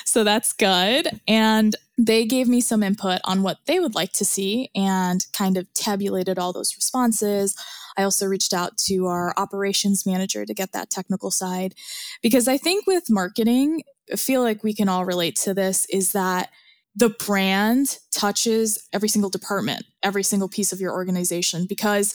so 0.04 0.24
that's 0.24 0.52
good. 0.52 1.20
And 1.28 1.76
they 1.96 2.24
gave 2.24 2.48
me 2.48 2.60
some 2.60 2.82
input 2.82 3.20
on 3.24 3.42
what 3.42 3.58
they 3.66 3.80
would 3.80 3.94
like 3.94 4.12
to 4.14 4.24
see 4.24 4.70
and 4.74 5.24
kind 5.32 5.56
of 5.56 5.72
tabulated 5.74 6.38
all 6.38 6.52
those 6.52 6.74
responses. 6.76 7.56
I 7.96 8.04
also 8.04 8.26
reached 8.26 8.54
out 8.54 8.78
to 8.86 9.06
our 9.06 9.34
operations 9.36 10.06
manager 10.06 10.44
to 10.44 10.54
get 10.54 10.72
that 10.72 10.90
technical 10.90 11.30
side 11.30 11.74
because 12.22 12.46
I 12.46 12.56
think 12.56 12.86
with 12.86 13.10
marketing, 13.10 13.82
feel 14.16 14.42
like 14.42 14.62
we 14.62 14.74
can 14.74 14.88
all 14.88 15.04
relate 15.04 15.36
to 15.36 15.54
this 15.54 15.86
is 15.90 16.12
that 16.12 16.50
the 16.94 17.10
brand 17.10 17.98
touches 18.10 18.88
every 18.92 19.08
single 19.08 19.30
department, 19.30 19.84
every 20.02 20.22
single 20.22 20.48
piece 20.48 20.72
of 20.72 20.80
your 20.80 20.92
organization 20.92 21.66
because 21.68 22.14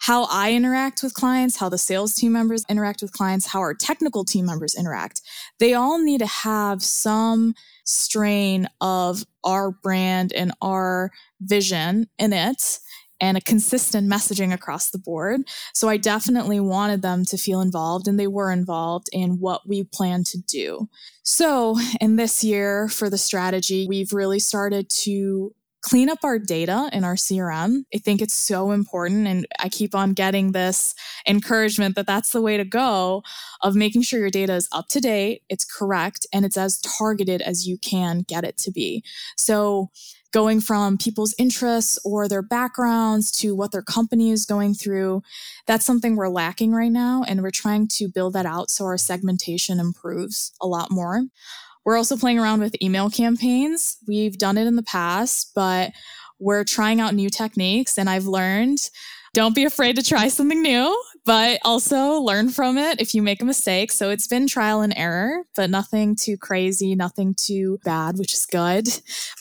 how 0.00 0.24
I 0.24 0.52
interact 0.52 1.02
with 1.02 1.14
clients, 1.14 1.58
how 1.58 1.68
the 1.68 1.78
sales 1.78 2.14
team 2.14 2.32
members 2.32 2.64
interact 2.68 3.02
with 3.02 3.12
clients, 3.12 3.46
how 3.46 3.60
our 3.60 3.74
technical 3.74 4.24
team 4.24 4.46
members 4.46 4.74
interact, 4.74 5.20
they 5.60 5.74
all 5.74 6.02
need 6.02 6.18
to 6.18 6.26
have 6.26 6.82
some 6.82 7.54
strain 7.84 8.68
of 8.80 9.24
our 9.44 9.70
brand 9.70 10.32
and 10.32 10.52
our 10.60 11.10
vision 11.40 12.08
in 12.18 12.32
it 12.32 12.80
and 13.22 13.38
a 13.38 13.40
consistent 13.40 14.10
messaging 14.10 14.52
across 14.52 14.90
the 14.90 14.98
board. 14.98 15.42
So 15.72 15.88
I 15.88 15.96
definitely 15.96 16.58
wanted 16.58 17.00
them 17.00 17.24
to 17.26 17.38
feel 17.38 17.60
involved, 17.62 18.08
and 18.08 18.18
they 18.18 18.26
were 18.26 18.50
involved 18.50 19.08
in 19.12 19.38
what 19.38 19.66
we 19.66 19.84
plan 19.84 20.24
to 20.24 20.38
do. 20.38 20.88
So, 21.22 21.78
in 22.00 22.16
this 22.16 22.42
year 22.42 22.88
for 22.88 23.08
the 23.08 23.16
strategy, 23.16 23.86
we've 23.88 24.12
really 24.12 24.40
started 24.40 24.90
to 25.04 25.54
clean 25.82 26.08
up 26.08 26.20
our 26.22 26.38
data 26.38 26.88
in 26.92 27.04
our 27.04 27.16
CRM. 27.16 27.84
I 27.94 27.98
think 27.98 28.22
it's 28.22 28.34
so 28.34 28.70
important. 28.70 29.26
And 29.26 29.46
I 29.58 29.68
keep 29.68 29.94
on 29.94 30.12
getting 30.12 30.52
this 30.52 30.94
encouragement 31.26 31.96
that 31.96 32.06
that's 32.06 32.30
the 32.30 32.40
way 32.40 32.56
to 32.56 32.64
go 32.64 33.22
of 33.60 33.74
making 33.74 34.02
sure 34.02 34.20
your 34.20 34.30
data 34.30 34.54
is 34.54 34.68
up 34.72 34.88
to 34.90 35.00
date, 35.00 35.42
it's 35.48 35.64
correct, 35.64 36.26
and 36.32 36.44
it's 36.44 36.56
as 36.56 36.80
targeted 36.80 37.42
as 37.42 37.66
you 37.66 37.78
can 37.78 38.24
get 38.26 38.44
it 38.44 38.56
to 38.58 38.70
be. 38.70 39.02
So 39.36 39.90
going 40.32 40.60
from 40.60 40.96
people's 40.96 41.34
interests 41.38 41.98
or 42.04 42.26
their 42.26 42.42
backgrounds 42.42 43.30
to 43.30 43.54
what 43.54 43.70
their 43.70 43.82
company 43.82 44.30
is 44.30 44.46
going 44.46 44.74
through. 44.74 45.22
That's 45.66 45.84
something 45.84 46.16
we're 46.16 46.28
lacking 46.28 46.72
right 46.72 46.90
now. 46.90 47.22
And 47.28 47.42
we're 47.42 47.50
trying 47.50 47.86
to 47.88 48.08
build 48.08 48.32
that 48.32 48.46
out 48.46 48.70
so 48.70 48.86
our 48.86 48.96
segmentation 48.96 49.78
improves 49.78 50.52
a 50.60 50.66
lot 50.66 50.90
more. 50.90 51.24
We're 51.84 51.96
also 51.96 52.16
playing 52.16 52.38
around 52.38 52.60
with 52.60 52.80
email 52.82 53.10
campaigns. 53.10 53.98
We've 54.06 54.38
done 54.38 54.58
it 54.58 54.66
in 54.66 54.76
the 54.76 54.82
past, 54.82 55.52
but 55.54 55.92
we're 56.38 56.64
trying 56.64 57.00
out 57.00 57.14
new 57.14 57.30
techniques. 57.30 57.98
And 57.98 58.08
I've 58.08 58.26
learned 58.26 58.78
don't 59.34 59.54
be 59.54 59.64
afraid 59.64 59.96
to 59.96 60.02
try 60.02 60.28
something 60.28 60.60
new, 60.60 61.02
but 61.24 61.58
also 61.64 62.20
learn 62.20 62.50
from 62.50 62.76
it 62.76 63.00
if 63.00 63.14
you 63.14 63.22
make 63.22 63.40
a 63.40 63.46
mistake. 63.46 63.90
So 63.90 64.10
it's 64.10 64.26
been 64.26 64.46
trial 64.46 64.82
and 64.82 64.92
error, 64.94 65.44
but 65.56 65.70
nothing 65.70 66.16
too 66.16 66.36
crazy, 66.36 66.94
nothing 66.94 67.34
too 67.34 67.78
bad, 67.82 68.18
which 68.18 68.34
is 68.34 68.44
good. 68.44 68.88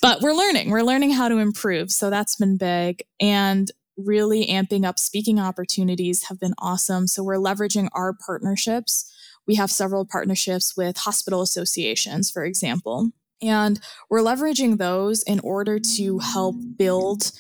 But 0.02 0.22
we're 0.22 0.34
learning. 0.34 0.70
We're 0.70 0.84
learning 0.84 1.12
how 1.12 1.28
to 1.28 1.40
improve. 1.40 1.92
So 1.92 2.10
that's 2.10 2.38
been 2.38 2.56
big. 2.56 3.04
And 3.20 3.70
really 3.98 4.48
amping 4.48 4.86
up 4.86 4.98
speaking 4.98 5.40
opportunities 5.40 6.24
have 6.30 6.40
been 6.40 6.54
awesome. 6.58 7.08
So 7.08 7.22
we're 7.22 7.36
leveraging 7.36 7.90
our 7.94 8.14
partnerships. 8.14 9.11
We 9.48 9.56
have 9.56 9.72
several 9.72 10.06
partnerships 10.06 10.76
with 10.78 10.98
hospital 10.98 11.42
associations, 11.42 12.30
for 12.30 12.44
example. 12.46 13.12
And 13.42 13.80
we're 14.10 14.20
leveraging 14.20 14.78
those 14.78 15.24
in 15.24 15.40
order 15.40 15.80
to 15.80 16.20
help 16.20 16.56
build 16.78 17.32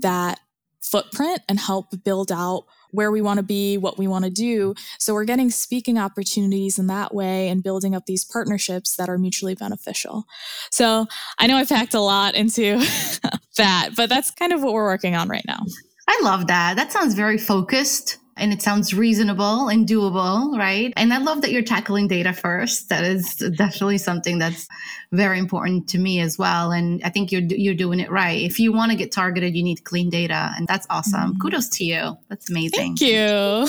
that 0.00 0.40
footprint 0.80 1.40
and 1.48 1.60
help 1.60 2.02
build 2.04 2.32
out 2.32 2.64
where 2.92 3.10
we 3.10 3.22
want 3.22 3.36
to 3.36 3.42
be, 3.42 3.78
what 3.78 3.98
we 3.98 4.08
want 4.08 4.24
to 4.24 4.30
do. 4.30 4.74
So 4.98 5.14
we're 5.14 5.24
getting 5.24 5.50
speaking 5.50 5.98
opportunities 5.98 6.78
in 6.78 6.88
that 6.88 7.14
way 7.14 7.48
and 7.48 7.62
building 7.62 7.94
up 7.94 8.06
these 8.06 8.24
partnerships 8.24 8.96
that 8.96 9.08
are 9.08 9.18
mutually 9.18 9.54
beneficial. 9.54 10.24
So 10.70 11.06
I 11.38 11.46
know 11.46 11.56
I 11.56 11.64
packed 11.64 11.94
a 11.94 12.00
lot 12.00 12.34
into 12.34 12.78
that, 13.56 13.90
but 13.96 14.08
that's 14.08 14.30
kind 14.30 14.52
of 14.52 14.62
what 14.62 14.72
we're 14.72 14.84
working 14.84 15.14
on 15.14 15.28
right 15.28 15.44
now. 15.46 15.60
I 16.08 16.20
love 16.24 16.48
that. 16.48 16.74
That 16.76 16.90
sounds 16.90 17.14
very 17.14 17.38
focused 17.38 18.18
and 18.40 18.52
it 18.52 18.62
sounds 18.62 18.94
reasonable 18.94 19.68
and 19.68 19.86
doable, 19.86 20.56
right? 20.58 20.92
And 20.96 21.12
I 21.12 21.18
love 21.18 21.42
that 21.42 21.52
you're 21.52 21.62
tackling 21.62 22.08
data 22.08 22.32
first. 22.32 22.88
That 22.88 23.04
is 23.04 23.36
definitely 23.36 23.98
something 23.98 24.38
that's 24.38 24.66
very 25.12 25.38
important 25.38 25.88
to 25.90 25.98
me 25.98 26.20
as 26.20 26.38
well. 26.38 26.72
And 26.72 27.02
I 27.04 27.10
think 27.10 27.30
you're 27.30 27.42
you're 27.42 27.74
doing 27.74 28.00
it 28.00 28.10
right. 28.10 28.40
If 28.40 28.58
you 28.58 28.72
want 28.72 28.90
to 28.92 28.98
get 28.98 29.12
targeted, 29.12 29.54
you 29.54 29.62
need 29.62 29.84
clean 29.84 30.10
data, 30.10 30.52
and 30.56 30.66
that's 30.66 30.86
awesome. 30.90 31.32
Mm-hmm. 31.32 31.40
Kudos 31.40 31.68
to 31.70 31.84
you. 31.84 32.16
That's 32.28 32.50
amazing. 32.50 32.96
Thank 32.96 33.00
you. 33.00 33.68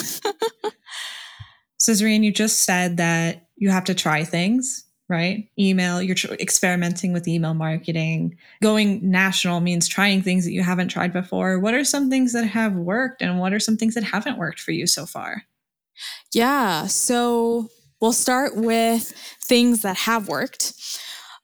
so, 1.78 1.92
Zereen, 1.92 2.24
you 2.24 2.32
just 2.32 2.60
said 2.60 2.96
that 2.96 3.46
you 3.56 3.70
have 3.70 3.84
to 3.84 3.94
try 3.94 4.24
things 4.24 4.84
right? 5.12 5.46
Email, 5.58 6.00
you're 6.00 6.14
tr- 6.14 6.32
experimenting 6.34 7.12
with 7.12 7.28
email 7.28 7.52
marketing. 7.52 8.34
Going 8.62 8.98
national 9.08 9.60
means 9.60 9.86
trying 9.86 10.22
things 10.22 10.44
that 10.46 10.52
you 10.52 10.62
haven't 10.62 10.88
tried 10.88 11.12
before. 11.12 11.58
What 11.58 11.74
are 11.74 11.84
some 11.84 12.08
things 12.08 12.32
that 12.32 12.46
have 12.46 12.72
worked 12.72 13.20
and 13.20 13.38
what 13.38 13.52
are 13.52 13.60
some 13.60 13.76
things 13.76 13.94
that 13.94 14.04
haven't 14.04 14.38
worked 14.38 14.58
for 14.58 14.72
you 14.72 14.86
so 14.86 15.04
far? 15.04 15.42
Yeah, 16.32 16.86
so 16.86 17.68
we'll 18.00 18.14
start 18.14 18.56
with 18.56 19.12
things 19.44 19.82
that 19.82 19.98
have 19.98 20.28
worked. 20.28 20.72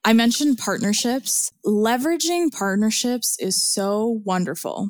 I 0.03 0.15
mentioned 0.15 0.57
partnerships. 0.57 1.53
Leveraging 1.67 2.51
partnerships 2.51 3.39
is 3.39 3.63
so 3.63 4.23
wonderful 4.25 4.89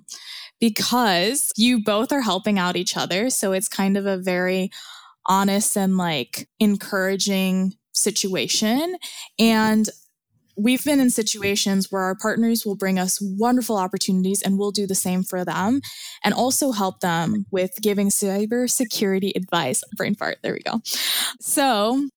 because 0.60 1.52
you 1.56 1.82
both 1.82 2.12
are 2.12 2.22
helping 2.22 2.60
out 2.60 2.76
each 2.76 2.96
other. 2.96 3.28
So 3.28 3.52
it's 3.52 3.68
kind 3.68 3.96
of 3.96 4.06
a 4.06 4.18
very 4.18 4.70
honest 5.26 5.76
and 5.76 5.96
like 5.96 6.48
encouraging 6.58 7.74
situation. 7.98 8.96
Mm-hmm. 9.40 9.44
And 9.44 9.88
we've 10.58 10.84
been 10.84 11.00
in 11.00 11.10
situations 11.10 11.90
where 11.90 12.02
our 12.02 12.16
partners 12.16 12.66
will 12.66 12.74
bring 12.74 12.98
us 12.98 13.18
wonderful 13.20 13.76
opportunities 13.76 14.42
and 14.42 14.58
we'll 14.58 14.72
do 14.72 14.86
the 14.86 14.94
same 14.94 15.22
for 15.22 15.44
them 15.44 15.80
and 16.24 16.34
also 16.34 16.72
help 16.72 17.00
them 17.00 17.46
with 17.52 17.78
giving 17.80 18.08
cybersecurity 18.08 19.30
advice. 19.36 19.84
Brain 19.96 20.16
fart, 20.16 20.38
there 20.42 20.52
we 20.52 20.60
go. 20.60 20.80
So 21.40 22.08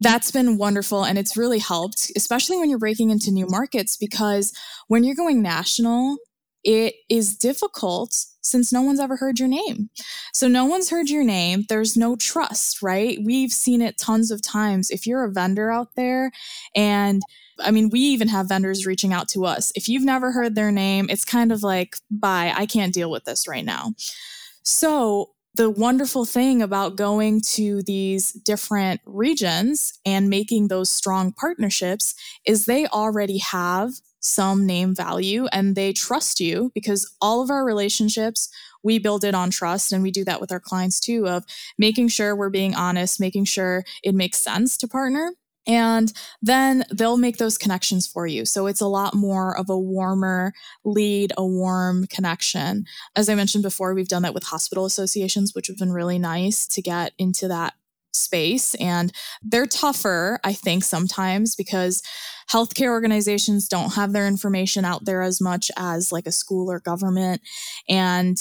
that's 0.00 0.30
been 0.30 0.56
wonderful 0.56 1.04
and 1.04 1.18
it's 1.18 1.36
really 1.36 1.58
helped, 1.58 2.10
especially 2.16 2.56
when 2.56 2.70
you're 2.70 2.78
breaking 2.78 3.10
into 3.10 3.30
new 3.30 3.46
markets, 3.46 3.96
because 3.96 4.52
when 4.88 5.04
you're 5.04 5.14
going 5.14 5.42
national, 5.42 6.16
it 6.64 6.94
is 7.10 7.36
difficult 7.36 8.16
since 8.44 8.72
no 8.72 8.82
one's 8.82 9.00
ever 9.00 9.16
heard 9.16 9.38
your 9.38 9.48
name. 9.48 9.90
So 10.32 10.46
no 10.46 10.64
one's 10.64 10.90
heard 10.90 11.10
your 11.10 11.24
name. 11.24 11.64
There's 11.68 11.96
no 11.96 12.14
trust, 12.14 12.82
right? 12.82 13.18
We've 13.24 13.52
seen 13.52 13.82
it 13.82 13.98
tons 13.98 14.30
of 14.30 14.42
times. 14.42 14.90
If 14.90 15.06
you're 15.06 15.24
a 15.24 15.32
vendor 15.32 15.70
out 15.70 15.96
there 15.96 16.30
and 16.76 17.22
I 17.60 17.70
mean, 17.70 17.88
we 17.90 18.00
even 18.00 18.28
have 18.28 18.48
vendors 18.48 18.84
reaching 18.84 19.12
out 19.12 19.28
to 19.28 19.44
us. 19.44 19.72
If 19.74 19.88
you've 19.88 20.04
never 20.04 20.32
heard 20.32 20.54
their 20.54 20.72
name, 20.72 21.06
it's 21.08 21.24
kind 21.24 21.52
of 21.52 21.62
like, 21.62 21.96
bye, 22.10 22.52
I 22.54 22.66
can't 22.66 22.92
deal 22.92 23.10
with 23.10 23.24
this 23.24 23.46
right 23.46 23.64
now. 23.64 23.94
So, 24.64 25.30
the 25.56 25.70
wonderful 25.70 26.24
thing 26.24 26.62
about 26.62 26.96
going 26.96 27.40
to 27.52 27.80
these 27.84 28.32
different 28.32 29.00
regions 29.04 29.92
and 30.04 30.28
making 30.28 30.66
those 30.66 30.90
strong 30.90 31.32
partnerships 31.32 32.16
is 32.44 32.64
they 32.64 32.88
already 32.88 33.38
have 33.38 33.92
some 34.24 34.66
name 34.66 34.94
value 34.94 35.46
and 35.52 35.76
they 35.76 35.92
trust 35.92 36.40
you 36.40 36.70
because 36.74 37.14
all 37.20 37.42
of 37.42 37.50
our 37.50 37.64
relationships 37.64 38.48
we 38.82 38.98
build 38.98 39.24
it 39.24 39.34
on 39.34 39.50
trust 39.50 39.92
and 39.92 40.02
we 40.02 40.10
do 40.10 40.24
that 40.24 40.40
with 40.40 40.50
our 40.50 40.60
clients 40.60 40.98
too 40.98 41.28
of 41.28 41.44
making 41.78 42.08
sure 42.08 42.34
we're 42.34 42.50
being 42.50 42.74
honest 42.74 43.20
making 43.20 43.44
sure 43.44 43.84
it 44.02 44.14
makes 44.14 44.38
sense 44.38 44.76
to 44.76 44.88
partner 44.88 45.32
and 45.66 46.12
then 46.42 46.84
they'll 46.92 47.16
make 47.16 47.38
those 47.38 47.56
connections 47.56 48.06
for 48.06 48.26
you. 48.26 48.44
So 48.44 48.66
it's 48.66 48.80
a 48.80 48.86
lot 48.86 49.14
more 49.14 49.56
of 49.56 49.70
a 49.70 49.78
warmer 49.78 50.52
lead, 50.84 51.32
a 51.36 51.46
warm 51.46 52.06
connection. 52.06 52.84
As 53.16 53.28
I 53.28 53.34
mentioned 53.34 53.62
before, 53.62 53.94
we've 53.94 54.08
done 54.08 54.22
that 54.22 54.34
with 54.34 54.44
hospital 54.44 54.84
associations, 54.84 55.54
which 55.54 55.68
have 55.68 55.78
been 55.78 55.92
really 55.92 56.18
nice 56.18 56.66
to 56.68 56.82
get 56.82 57.12
into 57.18 57.48
that 57.48 57.74
space. 58.14 58.74
And 58.76 59.12
they're 59.42 59.66
tougher, 59.66 60.38
I 60.44 60.52
think, 60.52 60.84
sometimes 60.84 61.56
because 61.56 62.02
healthcare 62.52 62.90
organizations 62.90 63.68
don't 63.68 63.94
have 63.94 64.12
their 64.12 64.26
information 64.26 64.84
out 64.84 65.04
there 65.04 65.22
as 65.22 65.40
much 65.40 65.70
as 65.76 66.12
like 66.12 66.26
a 66.26 66.32
school 66.32 66.70
or 66.70 66.80
government. 66.80 67.40
And 67.88 68.36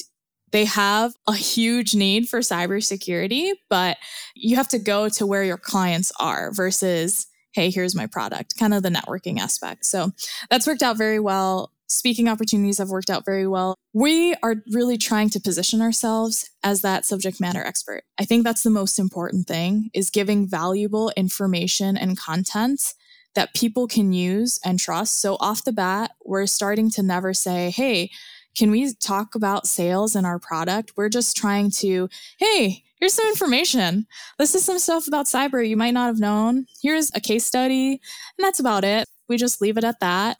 they 0.52 0.66
have 0.66 1.14
a 1.28 1.34
huge 1.34 1.96
need 1.96 2.30
for 2.30 2.40
cybersecurity, 2.40 3.54
but 3.70 3.98
you 4.36 4.56
have 4.56 4.68
to 4.70 4.80
go 4.80 5.10
to 5.10 5.26
where 5.26 5.44
your 5.44 5.58
clients 5.58 6.12
are 6.20 6.52
versus, 6.54 7.28
hey, 7.54 7.72
here's 7.72 7.96
my 7.96 8.06
product, 8.06 8.58
kind 8.58 8.74
of 8.74 8.84
the 8.84 8.90
networking 8.90 9.40
aspect. 9.40 9.86
So 9.86 10.12
that's 10.50 10.68
worked 10.68 10.84
out 10.84 10.98
very 10.98 11.20
well. 11.20 11.72
Speaking 11.94 12.28
opportunities 12.28 12.80
have 12.80 12.90
worked 12.90 13.10
out 13.10 13.26
very 13.26 13.48
well. 13.48 13.76
We 13.94 14.34
are 14.44 14.56
really 14.72 14.98
trying 14.98 15.30
to 15.32 15.40
position 15.40 15.82
ourselves 15.82 16.50
as 16.64 16.82
that 16.82 17.06
subject 17.06 17.40
matter 17.40 17.64
expert. 17.64 18.04
I 18.20 18.26
think 18.26 18.44
that's 18.44 18.64
the 18.64 18.70
most 18.70 18.98
important 19.00 19.48
thing 19.48 19.90
is 19.94 20.10
giving 20.10 20.48
valuable 20.48 21.12
information 21.16 21.96
and 21.96 22.18
content 22.18 22.94
that 23.36 23.54
people 23.54 23.88
can 23.88 24.14
use 24.14 24.60
and 24.66 24.80
trust. 24.80 25.22
So 25.22 25.38
off 25.40 25.64
the 25.64 25.72
bat, 25.72 26.12
we're 26.24 26.46
starting 26.46 26.90
to 26.92 27.04
never 27.04 27.34
say, 27.34 27.72
hey, 27.72 28.12
can 28.56 28.70
we 28.70 28.94
talk 28.94 29.36
about 29.36 29.68
sales 29.68 30.16
and 30.16 30.26
our 30.26 30.40
product? 30.40 30.94
We're 30.96 31.10
just 31.10 31.36
trying 31.36 31.72
to, 31.80 32.10
hey, 32.38 32.84
here's 33.00 33.14
some 33.14 33.28
information. 33.28 34.06
This 34.38 34.54
is 34.54 34.64
some 34.64 34.78
stuff 34.78 35.08
about 35.08 35.26
cyber 35.26 35.68
you 35.68 35.78
might 35.78 35.94
not 35.94 36.08
have 36.08 36.20
known. 36.20 36.68
Here's 36.82 37.12
a 37.16 37.20
case 37.20 37.46
study, 37.46 37.94
and 37.94 38.00
that's 38.40 38.60
about 38.60 38.84
it. 38.84 39.08
We 39.28 39.38
just 39.38 39.62
leave 39.62 39.78
it 39.78 39.84
at 39.84 40.00
that. 40.02 40.38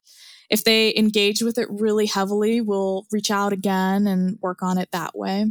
If 0.54 0.66
they 0.66 0.94
engage 0.96 1.42
with 1.42 1.58
it 1.58 1.68
really 1.68 2.06
heavily, 2.06 2.62
we'll 2.62 3.08
reach 3.12 3.32
out 3.32 3.54
again 3.54 4.06
and 4.06 4.38
work 4.40 4.62
on 4.62 4.78
it 4.78 4.90
that 4.92 5.18
way. 5.18 5.48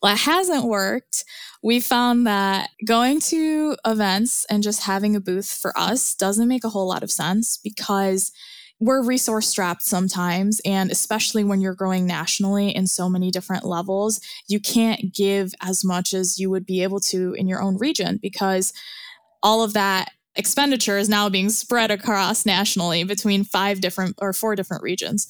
Well, 0.00 0.14
it 0.14 0.20
hasn't 0.20 0.62
worked. 0.62 1.24
We 1.60 1.80
found 1.80 2.24
that 2.28 2.70
going 2.86 3.18
to 3.22 3.76
events 3.84 4.46
and 4.48 4.62
just 4.62 4.84
having 4.84 5.16
a 5.16 5.20
booth 5.20 5.48
for 5.60 5.76
us 5.76 6.14
doesn't 6.14 6.46
make 6.46 6.62
a 6.62 6.68
whole 6.68 6.86
lot 6.86 7.02
of 7.02 7.10
sense 7.10 7.58
because 7.58 8.30
we're 8.78 9.02
resource 9.02 9.48
strapped 9.48 9.82
sometimes. 9.82 10.60
And 10.64 10.92
especially 10.92 11.42
when 11.42 11.60
you're 11.60 11.74
growing 11.74 12.06
nationally 12.06 12.70
in 12.70 12.86
so 12.86 13.08
many 13.08 13.32
different 13.32 13.64
levels, 13.64 14.20
you 14.46 14.60
can't 14.60 15.12
give 15.12 15.52
as 15.60 15.84
much 15.84 16.14
as 16.14 16.38
you 16.38 16.48
would 16.48 16.64
be 16.64 16.84
able 16.84 17.00
to 17.00 17.34
in 17.34 17.48
your 17.48 17.60
own 17.60 17.76
region 17.76 18.20
because 18.22 18.72
all 19.42 19.64
of 19.64 19.72
that 19.72 20.12
expenditure 20.38 20.96
is 20.96 21.08
now 21.08 21.28
being 21.28 21.50
spread 21.50 21.90
across 21.90 22.46
nationally 22.46 23.04
between 23.04 23.44
five 23.44 23.80
different 23.80 24.16
or 24.22 24.32
four 24.32 24.54
different 24.54 24.82
regions. 24.82 25.26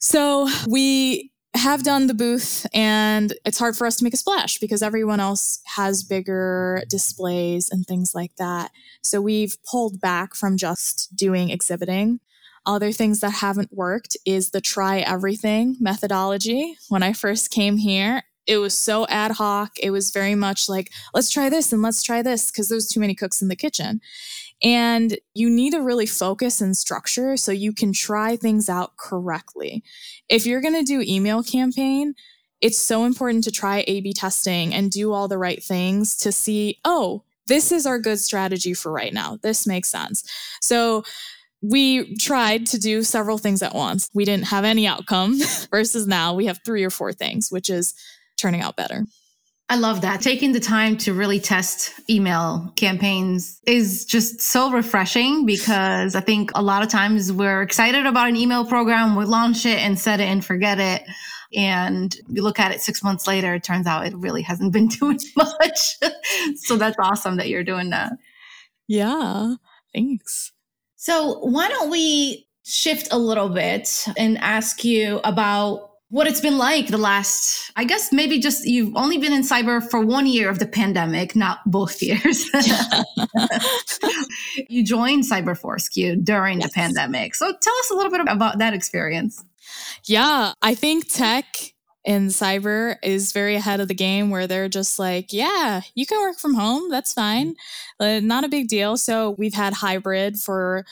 So 0.00 0.48
we 0.68 1.32
have 1.54 1.82
done 1.82 2.06
the 2.06 2.14
booth 2.14 2.66
and 2.74 3.32
it's 3.44 3.58
hard 3.58 3.76
for 3.76 3.86
us 3.86 3.96
to 3.96 4.04
make 4.04 4.14
a 4.14 4.18
splash 4.18 4.58
because 4.58 4.82
everyone 4.82 5.20
else 5.20 5.60
has 5.76 6.02
bigger 6.02 6.82
displays 6.88 7.70
and 7.70 7.86
things 7.86 8.14
like 8.14 8.36
that. 8.36 8.70
So 9.02 9.20
we've 9.20 9.56
pulled 9.70 10.00
back 10.00 10.34
from 10.34 10.56
just 10.56 11.16
doing 11.16 11.50
exhibiting. 11.50 12.20
Other 12.66 12.92
things 12.92 13.20
that 13.20 13.30
haven't 13.30 13.72
worked 13.72 14.16
is 14.26 14.50
the 14.50 14.60
try 14.60 14.98
everything 14.98 15.76
methodology. 15.80 16.76
When 16.88 17.02
I 17.02 17.12
first 17.14 17.50
came 17.50 17.78
here, 17.78 18.24
it 18.46 18.58
was 18.58 18.76
so 18.76 19.06
ad 19.08 19.32
hoc. 19.32 19.78
It 19.80 19.90
was 19.90 20.10
very 20.10 20.34
much 20.34 20.68
like, 20.68 20.90
let's 21.14 21.30
try 21.30 21.48
this 21.48 21.72
and 21.72 21.82
let's 21.82 22.02
try 22.02 22.22
this 22.22 22.50
because 22.50 22.68
there's 22.68 22.88
too 22.88 22.98
many 22.98 23.14
cooks 23.14 23.42
in 23.42 23.48
the 23.48 23.56
kitchen. 23.56 24.00
And 24.62 25.18
you 25.34 25.48
need 25.48 25.72
to 25.72 25.80
really 25.80 26.06
focus 26.06 26.60
and 26.60 26.76
structure 26.76 27.36
so 27.36 27.52
you 27.52 27.72
can 27.72 27.92
try 27.92 28.36
things 28.36 28.68
out 28.68 28.96
correctly. 28.96 29.84
If 30.28 30.46
you're 30.46 30.60
going 30.60 30.74
to 30.74 30.82
do 30.82 31.04
email 31.06 31.42
campaign, 31.42 32.14
it's 32.60 32.78
so 32.78 33.04
important 33.04 33.44
to 33.44 33.52
try 33.52 33.84
A 33.86 34.00
B 34.00 34.12
testing 34.12 34.74
and 34.74 34.90
do 34.90 35.12
all 35.12 35.28
the 35.28 35.38
right 35.38 35.62
things 35.62 36.16
to 36.18 36.32
see, 36.32 36.78
oh, 36.84 37.22
this 37.46 37.72
is 37.72 37.86
our 37.86 37.98
good 37.98 38.18
strategy 38.18 38.74
for 38.74 38.92
right 38.92 39.12
now. 39.12 39.38
This 39.42 39.66
makes 39.66 39.88
sense. 39.88 40.24
So 40.60 41.04
we 41.62 42.16
tried 42.16 42.66
to 42.68 42.78
do 42.78 43.02
several 43.02 43.38
things 43.38 43.62
at 43.62 43.74
once. 43.74 44.08
We 44.14 44.24
didn't 44.24 44.46
have 44.46 44.64
any 44.64 44.86
outcome 44.86 45.38
versus 45.70 46.06
now 46.06 46.34
we 46.34 46.46
have 46.46 46.60
three 46.64 46.84
or 46.84 46.90
four 46.90 47.12
things, 47.12 47.50
which 47.50 47.70
is 47.70 47.94
turning 48.36 48.60
out 48.60 48.76
better. 48.76 49.06
I 49.70 49.76
love 49.76 50.00
that. 50.00 50.22
Taking 50.22 50.52
the 50.52 50.60
time 50.60 50.96
to 50.98 51.12
really 51.12 51.38
test 51.38 52.00
email 52.08 52.72
campaigns 52.76 53.60
is 53.66 54.06
just 54.06 54.40
so 54.40 54.70
refreshing 54.70 55.44
because 55.44 56.14
I 56.14 56.20
think 56.20 56.50
a 56.54 56.62
lot 56.62 56.82
of 56.82 56.88
times 56.88 57.30
we're 57.30 57.60
excited 57.60 58.06
about 58.06 58.28
an 58.28 58.36
email 58.36 58.64
program, 58.64 59.14
we 59.14 59.26
launch 59.26 59.66
it 59.66 59.78
and 59.78 59.98
set 59.98 60.20
it 60.20 60.24
and 60.24 60.42
forget 60.42 60.80
it. 60.80 61.02
And 61.54 62.16
you 62.28 62.42
look 62.42 62.58
at 62.58 62.72
it 62.72 62.80
six 62.80 63.02
months 63.02 63.26
later, 63.26 63.54
it 63.54 63.62
turns 63.62 63.86
out 63.86 64.06
it 64.06 64.16
really 64.16 64.40
hasn't 64.40 64.72
been 64.72 64.88
doing 65.00 65.20
much. 65.36 65.96
so 66.56 66.76
that's 66.76 66.96
awesome 66.98 67.36
that 67.36 67.48
you're 67.48 67.64
doing 67.64 67.90
that. 67.90 68.12
Yeah, 68.86 69.56
thanks. 69.92 70.52
So 70.96 71.40
why 71.40 71.68
don't 71.68 71.90
we 71.90 72.48
shift 72.64 73.08
a 73.10 73.18
little 73.18 73.50
bit 73.50 74.06
and 74.16 74.38
ask 74.38 74.82
you 74.82 75.20
about 75.24 75.87
what 76.10 76.26
it's 76.26 76.40
been 76.40 76.56
like 76.56 76.86
the 76.88 76.98
last 76.98 77.70
i 77.76 77.84
guess 77.84 78.12
maybe 78.12 78.38
just 78.38 78.66
you've 78.66 78.94
only 78.96 79.18
been 79.18 79.32
in 79.32 79.42
cyber 79.42 79.82
for 79.90 80.00
one 80.00 80.26
year 80.26 80.48
of 80.48 80.58
the 80.58 80.66
pandemic 80.66 81.36
not 81.36 81.58
both 81.66 82.02
years. 82.02 82.48
You 84.68 84.84
joined 84.84 85.24
Cyberforce 85.24 85.90
Q 85.90 86.16
during 86.16 86.60
yes. 86.60 86.68
the 86.68 86.74
pandemic. 86.74 87.34
So 87.34 87.46
tell 87.46 87.74
us 87.78 87.90
a 87.90 87.94
little 87.94 88.10
bit 88.10 88.20
about 88.20 88.58
that 88.58 88.74
experience. 88.74 89.44
Yeah 90.04 90.52
i 90.62 90.74
think 90.74 91.08
tech 91.12 91.72
in 92.04 92.28
cyber 92.28 92.96
is 93.02 93.32
very 93.32 93.54
ahead 93.54 93.80
of 93.80 93.88
the 93.88 93.94
game 93.94 94.30
where 94.30 94.46
they're 94.46 94.68
just 94.68 94.98
like 94.98 95.32
yeah 95.32 95.82
you 95.94 96.06
can 96.06 96.18
work 96.20 96.38
from 96.38 96.54
home 96.54 96.88
that's 96.90 97.12
fine 97.12 97.54
uh, 98.00 98.20
not 98.20 98.44
a 98.44 98.48
big 98.48 98.68
deal. 98.68 98.96
So 98.96 99.30
we've 99.38 99.54
had 99.54 99.72
hybrid 99.74 100.38
for 100.38 100.84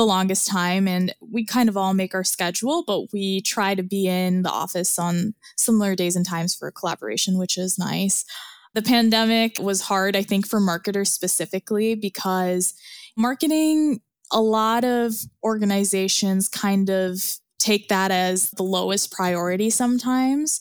the 0.00 0.06
longest 0.06 0.48
time 0.48 0.88
and 0.88 1.14
we 1.20 1.44
kind 1.44 1.68
of 1.68 1.76
all 1.76 1.92
make 1.92 2.14
our 2.14 2.24
schedule 2.24 2.82
but 2.86 3.12
we 3.12 3.42
try 3.42 3.74
to 3.74 3.82
be 3.82 4.06
in 4.06 4.40
the 4.40 4.50
office 4.50 4.98
on 4.98 5.34
similar 5.58 5.94
days 5.94 6.16
and 6.16 6.26
times 6.26 6.54
for 6.54 6.70
collaboration 6.70 7.36
which 7.36 7.58
is 7.58 7.78
nice. 7.78 8.24
The 8.72 8.80
pandemic 8.80 9.58
was 9.58 9.82
hard 9.82 10.16
i 10.16 10.22
think 10.22 10.46
for 10.46 10.58
marketers 10.58 11.12
specifically 11.12 11.94
because 11.94 12.72
marketing 13.14 14.00
a 14.32 14.40
lot 14.40 14.84
of 14.84 15.12
organizations 15.44 16.48
kind 16.48 16.88
of 16.88 17.20
take 17.58 17.88
that 17.88 18.10
as 18.10 18.50
the 18.52 18.62
lowest 18.62 19.12
priority 19.12 19.68
sometimes. 19.68 20.60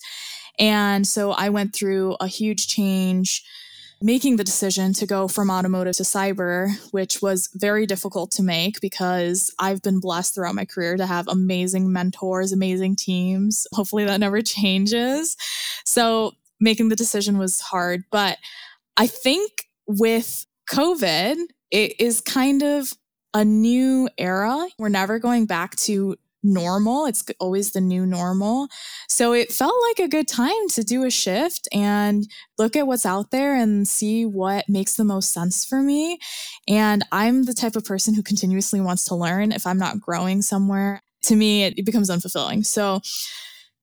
And 0.60 1.08
so 1.08 1.32
i 1.32 1.48
went 1.48 1.74
through 1.74 2.18
a 2.20 2.28
huge 2.28 2.68
change 2.68 3.42
making 4.02 4.38
the 4.38 4.44
decision 4.44 4.94
to 4.94 5.06
go 5.06 5.28
from 5.28 5.50
automotive 5.50 5.96
to 5.98 6.04
cyber, 6.04 6.70
which 6.92 7.22
was 7.22 7.50
very 7.54 7.86
difficult 7.86 8.32
to 8.32 8.44
make 8.44 8.80
because 8.80 9.54
I've 9.60 9.82
been 9.82 10.00
blessed 10.00 10.36
throughout 10.36 10.56
my 10.56 10.66
career 10.66 10.96
to 10.96 11.06
have 11.06 11.28
amazing 11.28 11.92
mentors, 11.92 12.54
amazing 12.54 12.96
teams. 12.96 13.68
Hopefully 13.74 14.06
that 14.06 14.20
never 14.20 14.42
changes. 14.42 15.36
So 15.86 16.34
making 16.60 16.90
the 16.90 16.96
decision 16.96 17.38
was 17.38 17.60
hard. 17.60 18.04
But 18.10 18.38
I 18.96 19.08
think 19.08 19.68
with 19.88 20.46
COVID, 20.72 21.38
it 21.72 22.00
is 22.00 22.22
kind 22.22 22.64
of 22.64 22.94
a 23.34 23.44
new 23.44 24.10
era. 24.18 24.68
We're 24.78 24.90
never 24.90 25.20
going 25.20 25.46
back 25.46 25.76
to 25.78 26.18
normal. 26.44 27.06
It's 27.06 27.24
always 27.40 27.72
the 27.72 27.82
new 27.82 28.06
normal. 28.06 28.68
So 29.08 29.34
it 29.34 29.52
felt 29.52 29.76
like 29.90 30.06
a 30.06 30.10
good 30.10 30.28
time 30.28 30.70
to 30.70 30.84
do 30.84 31.04
a 31.04 31.12
shift 31.12 31.68
and 31.74 32.26
look 32.58 32.76
at 32.76 32.88
what's 32.88 33.06
out 33.06 33.32
there 33.32 33.56
and 33.56 33.88
see 33.88 34.26
what 34.26 34.68
makes 34.70 34.96
the 34.96 35.04
most 35.04 35.32
sense 35.32 35.66
for 35.66 35.82
me. 35.82 36.20
And 36.68 37.04
I'm 37.12 37.44
the 37.44 37.54
type 37.54 37.76
of 37.76 37.86
person 37.86 38.14
who 38.14 38.24
continuously 38.24 38.82
wants 38.82 39.06
to 39.06 39.16
learn. 39.16 39.52
If 39.52 39.68
I'm 39.68 39.80
not 39.80 40.00
growing 40.00 40.42
somewhere, 40.42 41.02
to 41.24 41.36
me, 41.36 41.64
it, 41.64 41.78
it 41.78 41.86
becomes 41.86 42.10
unfulfilling. 42.10 42.66
So 42.66 43.02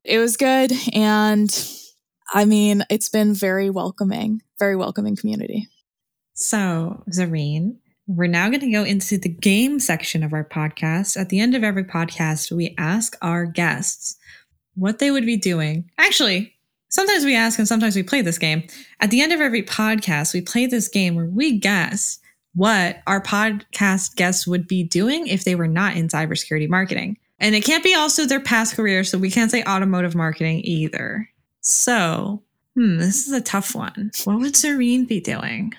it 0.04 0.18
was 0.18 0.36
good. 0.36 0.72
And 0.92 1.50
I 2.32 2.44
mean, 2.44 2.84
it's 2.90 3.08
been 3.08 3.34
very 3.34 3.70
welcoming, 3.70 4.42
very 4.58 4.76
welcoming 4.76 5.16
community. 5.16 5.68
So, 6.34 7.02
Zereen, 7.10 7.78
we're 8.06 8.28
now 8.28 8.48
going 8.48 8.60
to 8.60 8.70
go 8.70 8.84
into 8.84 9.18
the 9.18 9.28
game 9.28 9.80
section 9.80 10.22
of 10.22 10.32
our 10.32 10.44
podcast. 10.44 11.16
At 11.16 11.28
the 11.28 11.40
end 11.40 11.54
of 11.54 11.64
every 11.64 11.84
podcast, 11.84 12.52
we 12.52 12.74
ask 12.78 13.16
our 13.20 13.44
guests 13.44 14.16
what 14.74 14.98
they 14.98 15.10
would 15.10 15.26
be 15.26 15.36
doing. 15.36 15.90
Actually, 15.98 16.54
sometimes 16.88 17.24
we 17.24 17.34
ask 17.34 17.58
and 17.58 17.66
sometimes 17.66 17.96
we 17.96 18.02
play 18.02 18.22
this 18.22 18.38
game. 18.38 18.62
At 19.00 19.10
the 19.10 19.20
end 19.20 19.32
of 19.32 19.40
every 19.40 19.62
podcast, 19.62 20.34
we 20.34 20.40
play 20.40 20.66
this 20.66 20.88
game 20.88 21.16
where 21.16 21.26
we 21.26 21.58
guess 21.58 22.18
what 22.54 23.02
our 23.06 23.20
podcast 23.20 24.14
guests 24.16 24.46
would 24.46 24.66
be 24.66 24.82
doing 24.82 25.26
if 25.26 25.44
they 25.44 25.54
were 25.54 25.68
not 25.68 25.96
in 25.96 26.08
cybersecurity 26.08 26.68
marketing. 26.68 27.18
And 27.38 27.54
it 27.54 27.64
can't 27.64 27.84
be 27.84 27.94
also 27.94 28.24
their 28.24 28.40
past 28.40 28.76
career, 28.76 29.04
so 29.04 29.18
we 29.18 29.30
can't 29.30 29.50
say 29.50 29.62
automotive 29.64 30.14
marketing 30.14 30.62
either. 30.64 31.28
So, 31.60 32.42
hmm, 32.74 32.96
this 32.96 33.26
is 33.26 33.32
a 33.32 33.42
tough 33.42 33.74
one. 33.74 34.10
What 34.24 34.38
would 34.38 34.54
Zereen 34.54 35.06
be 35.06 35.20
doing? 35.20 35.74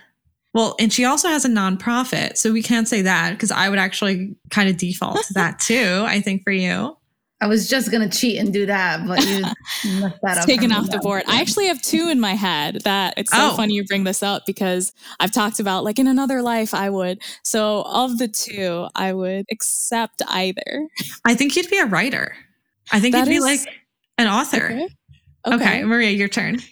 Well, 0.58 0.76
and 0.80 0.92
she 0.92 1.06
also 1.06 1.28
has 1.28 1.46
a 1.46 1.50
nonprofit. 1.50 2.36
So 2.36 2.52
we 2.52 2.64
can't 2.64 2.88
say 2.88 3.04
that 3.04 3.34
because 3.34 3.52
I 3.52 3.70
would 3.70 3.78
actually 3.78 4.36
kind 4.50 4.68
of 4.68 4.78
default 4.78 5.24
to 5.26 5.34
that 5.34 5.60
too, 5.60 6.04
I 6.08 6.20
think 6.20 6.44
for 6.44 6.50
you. 6.50 6.98
I 7.40 7.46
was 7.46 7.70
just 7.70 7.92
gonna 7.92 8.10
cheat 8.10 8.40
and 8.40 8.52
do 8.52 8.66
that, 8.66 9.06
but 9.06 9.24
you 9.24 9.42
messed 10.02 10.18
that 10.24 10.40
up. 10.40 10.48
Taken 10.48 10.72
off 10.72 10.90
the 10.90 10.98
board. 10.98 11.22
I 11.28 11.42
actually 11.42 11.68
have 11.68 11.80
two 11.84 12.10
in 12.10 12.20
my 12.20 12.34
head 12.34 12.80
that 12.86 13.14
it's 13.18 13.32
so 13.32 13.52
oh. 13.52 13.56
funny 13.56 13.76
you 13.76 13.86
bring 13.86 14.04
this 14.04 14.24
up 14.24 14.48
because 14.48 14.94
I've 15.20 15.32
talked 15.32 15.60
about 15.60 15.84
like 15.84 16.00
in 16.00 16.08
another 16.08 16.42
life 16.42 16.74
I 16.74 16.90
would. 16.90 17.22
So 17.44 17.84
of 17.84 18.18
the 18.18 18.28
two, 18.28 18.88
I 18.96 19.14
would 19.14 19.46
accept 19.52 20.24
either. 20.28 20.88
I 21.24 21.36
think 21.36 21.56
you'd 21.56 21.70
be 21.70 21.78
a 21.78 21.86
writer. 21.86 22.36
I 22.92 23.00
think 23.00 23.14
that 23.14 23.28
you'd 23.28 23.36
is, 23.36 23.44
be 23.44 23.48
like 23.48 23.60
an 24.18 24.28
author. 24.28 24.66
Okay. 24.66 24.88
okay. 25.46 25.56
okay, 25.56 25.84
Maria, 25.84 26.10
your 26.10 26.30
turn. 26.30 26.64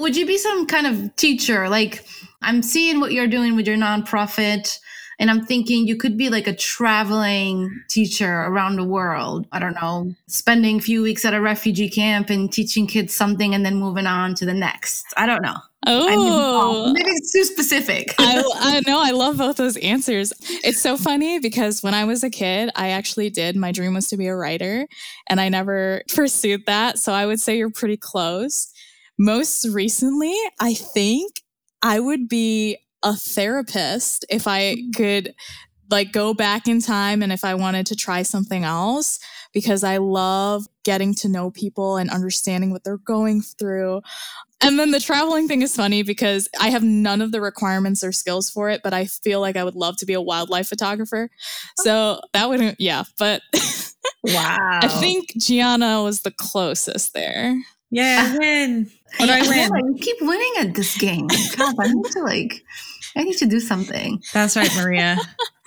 Would 0.00 0.16
you 0.16 0.26
be 0.26 0.38
some 0.38 0.66
kind 0.66 0.86
of 0.86 1.14
teacher 1.16 1.68
like 1.68 2.04
I'm 2.42 2.62
seeing 2.62 3.00
what 3.00 3.12
you're 3.12 3.26
doing 3.26 3.56
with 3.56 3.66
your 3.66 3.76
nonprofit. 3.76 4.78
And 5.18 5.30
I'm 5.30 5.44
thinking 5.44 5.86
you 5.86 5.96
could 5.96 6.16
be 6.16 6.30
like 6.30 6.46
a 6.46 6.56
traveling 6.56 7.82
teacher 7.88 8.40
around 8.44 8.76
the 8.76 8.84
world. 8.84 9.46
I 9.52 9.58
don't 9.58 9.74
know, 9.74 10.14
spending 10.28 10.78
a 10.78 10.80
few 10.80 11.02
weeks 11.02 11.26
at 11.26 11.34
a 11.34 11.42
refugee 11.42 11.90
camp 11.90 12.30
and 12.30 12.50
teaching 12.50 12.86
kids 12.86 13.14
something 13.14 13.54
and 13.54 13.64
then 13.66 13.74
moving 13.74 14.06
on 14.06 14.34
to 14.36 14.46
the 14.46 14.54
next. 14.54 15.04
I 15.18 15.26
don't 15.26 15.42
know. 15.42 15.56
Oh, 15.86 16.92
maybe 16.92 17.10
it's 17.10 17.32
too 17.32 17.44
specific. 17.44 18.14
I, 18.18 18.42
I 18.54 18.80
know. 18.86 18.98
I 19.02 19.10
love 19.10 19.36
both 19.36 19.56
those 19.56 19.76
answers. 19.78 20.32
It's 20.64 20.80
so 20.80 20.96
funny 20.96 21.38
because 21.38 21.82
when 21.82 21.92
I 21.92 22.04
was 22.04 22.24
a 22.24 22.30
kid, 22.30 22.70
I 22.74 22.90
actually 22.90 23.28
did. 23.28 23.56
My 23.56 23.72
dream 23.72 23.94
was 23.94 24.08
to 24.08 24.16
be 24.16 24.26
a 24.26 24.36
writer, 24.36 24.86
and 25.28 25.38
I 25.38 25.50
never 25.50 26.02
pursued 26.14 26.64
that. 26.64 26.98
So 26.98 27.12
I 27.12 27.26
would 27.26 27.40
say 27.40 27.58
you're 27.58 27.70
pretty 27.70 27.98
close. 27.98 28.72
Most 29.20 29.68
recently, 29.68 30.34
I 30.60 30.72
think 30.72 31.42
I 31.82 32.00
would 32.00 32.26
be 32.26 32.78
a 33.02 33.14
therapist 33.14 34.24
if 34.30 34.46
I 34.46 34.76
mm. 34.76 34.96
could 34.96 35.34
like 35.90 36.10
go 36.10 36.32
back 36.32 36.66
in 36.66 36.80
time 36.80 37.22
and 37.22 37.30
if 37.30 37.44
I 37.44 37.54
wanted 37.54 37.84
to 37.88 37.96
try 37.96 38.22
something 38.22 38.64
else 38.64 39.18
because 39.52 39.84
I 39.84 39.98
love 39.98 40.64
getting 40.84 41.14
to 41.16 41.28
know 41.28 41.50
people 41.50 41.98
and 41.98 42.08
understanding 42.08 42.70
what 42.70 42.82
they're 42.82 42.96
going 42.96 43.42
through. 43.42 44.00
And 44.62 44.78
then 44.78 44.90
the 44.90 45.00
traveling 45.00 45.48
thing 45.48 45.60
is 45.60 45.76
funny 45.76 46.02
because 46.02 46.48
I 46.58 46.70
have 46.70 46.82
none 46.82 47.20
of 47.20 47.30
the 47.30 47.42
requirements 47.42 48.02
or 48.02 48.12
skills 48.12 48.48
for 48.48 48.70
it, 48.70 48.80
but 48.82 48.94
I 48.94 49.04
feel 49.04 49.40
like 49.40 49.56
I 49.56 49.64
would 49.64 49.74
love 49.74 49.98
to 49.98 50.06
be 50.06 50.14
a 50.14 50.20
wildlife 50.22 50.68
photographer. 50.68 51.28
So 51.80 52.22
that 52.32 52.48
wouldn't, 52.48 52.80
yeah, 52.80 53.04
but 53.18 53.42
wow. 54.24 54.80
I 54.82 54.88
think 54.88 55.34
Gianna 55.36 56.02
was 56.02 56.22
the 56.22 56.30
closest 56.30 57.12
there. 57.12 57.54
Yeah, 57.90 58.32
I 58.34 58.38
win. 58.38 58.90
Do 59.18 59.26
I 59.28 59.68
win? 59.70 59.94
you 59.94 59.98
keep 60.00 60.16
winning 60.20 60.52
at 60.60 60.74
this 60.74 60.96
game. 60.98 61.26
God, 61.56 61.74
I 61.78 61.92
need 61.92 62.04
to 62.12 62.20
like, 62.20 62.64
I 63.16 63.24
need 63.24 63.36
to 63.38 63.46
do 63.46 63.60
something. 63.60 64.22
That's 64.32 64.56
right, 64.56 64.70
Maria. 64.76 65.18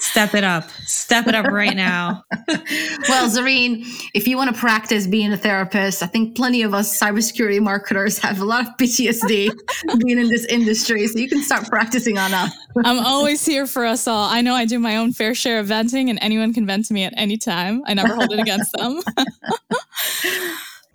Step 0.03 0.33
it 0.35 0.43
up. 0.43 0.69
Step 0.85 1.27
it 1.27 1.35
up 1.35 1.45
right 1.45 1.77
now. 1.77 2.25
well, 2.47 3.29
Zereen, 3.29 3.85
if 4.13 4.27
you 4.27 4.35
want 4.35 4.53
to 4.53 4.59
practice 4.59 5.07
being 5.07 5.31
a 5.31 5.37
therapist, 5.37 6.03
I 6.03 6.07
think 6.07 6.35
plenty 6.35 6.61
of 6.61 6.73
us 6.73 6.99
cybersecurity 6.99 7.61
marketers 7.61 8.17
have 8.19 8.41
a 8.41 8.45
lot 8.45 8.67
of 8.67 8.73
PTSD 8.75 9.49
being 10.05 10.19
in 10.19 10.27
this 10.27 10.45
industry. 10.45 11.07
So 11.07 11.19
you 11.19 11.29
can 11.29 11.41
start 11.41 11.69
practicing 11.69 12.17
on 12.17 12.33
us. 12.33 12.53
I'm 12.83 12.99
always 12.99 13.45
here 13.45 13.65
for 13.65 13.85
us 13.85 14.05
all. 14.05 14.29
I 14.29 14.41
know 14.41 14.55
I 14.55 14.65
do 14.65 14.77
my 14.77 14.97
own 14.97 15.13
fair 15.13 15.33
share 15.33 15.59
of 15.59 15.67
venting, 15.67 16.09
and 16.09 16.19
anyone 16.21 16.53
can 16.53 16.65
vent 16.65 16.85
to 16.87 16.93
me 16.93 17.05
at 17.05 17.13
any 17.15 17.37
time. 17.37 17.81
I 17.85 17.93
never 17.93 18.13
hold 18.13 18.33
it 18.33 18.39
against 18.39 18.73
them. 18.73 18.99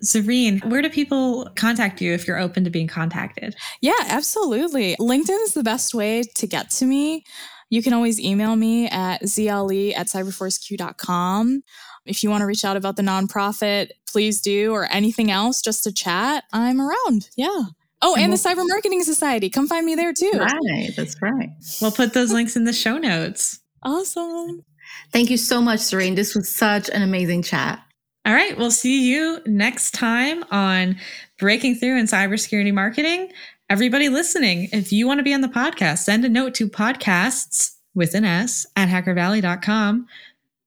Zereen, 0.04 0.64
where 0.70 0.82
do 0.82 0.88
people 0.88 1.48
contact 1.56 2.00
you 2.00 2.12
if 2.12 2.26
you're 2.26 2.38
open 2.38 2.64
to 2.64 2.70
being 2.70 2.86
contacted? 2.86 3.56
Yeah, 3.80 3.92
absolutely. 4.06 4.96
LinkedIn 4.96 5.42
is 5.42 5.54
the 5.54 5.62
best 5.62 5.94
way 5.94 6.22
to 6.36 6.46
get 6.46 6.70
to 6.70 6.86
me. 6.86 7.24
You 7.70 7.82
can 7.82 7.92
always 7.92 8.18
email 8.18 8.56
me 8.56 8.88
at 8.88 9.22
zle 9.22 9.92
at 9.94 10.06
cyberforceq.com. 10.06 11.62
If 12.06 12.22
you 12.22 12.30
want 12.30 12.40
to 12.40 12.46
reach 12.46 12.64
out 12.64 12.76
about 12.76 12.96
the 12.96 13.02
nonprofit, 13.02 13.90
please 14.10 14.40
do, 14.40 14.72
or 14.72 14.90
anything 14.90 15.30
else 15.30 15.60
just 15.60 15.84
to 15.84 15.92
chat, 15.92 16.44
I'm 16.52 16.80
around. 16.80 17.28
Yeah. 17.36 17.64
Oh, 18.00 18.14
And 18.14 18.24
and 18.24 18.32
the 18.32 18.36
Cyber 18.36 18.66
Marketing 18.66 19.02
Society. 19.02 19.50
Come 19.50 19.66
find 19.66 19.84
me 19.84 19.94
there 19.94 20.12
too. 20.12 20.30
Right, 20.34 20.90
that's 20.96 21.20
right. 21.20 21.50
We'll 21.80 21.90
put 21.90 22.14
those 22.14 22.32
links 22.32 22.56
in 22.56 22.64
the 22.64 22.72
show 22.72 22.96
notes. 22.96 23.58
Awesome. 23.82 24.64
Thank 25.12 25.30
you 25.30 25.36
so 25.36 25.60
much, 25.60 25.80
Zereen. 25.80 26.14
This 26.16 26.34
was 26.34 26.48
such 26.48 26.88
an 26.88 27.02
amazing 27.02 27.42
chat. 27.42 27.80
All 28.28 28.34
right, 28.34 28.58
we'll 28.58 28.70
see 28.70 29.10
you 29.10 29.40
next 29.46 29.92
time 29.92 30.44
on 30.50 30.98
Breaking 31.38 31.74
Through 31.74 31.98
in 31.98 32.04
Cybersecurity 32.04 32.74
Marketing. 32.74 33.32
Everybody 33.70 34.10
listening, 34.10 34.68
if 34.70 34.92
you 34.92 35.06
want 35.06 35.16
to 35.18 35.24
be 35.24 35.32
on 35.32 35.40
the 35.40 35.48
podcast, 35.48 36.00
send 36.00 36.26
a 36.26 36.28
note 36.28 36.52
to 36.56 36.68
podcasts 36.68 37.76
with 37.94 38.14
an 38.14 38.26
S 38.26 38.66
at 38.76 38.90
hackervalley.com. 38.90 40.06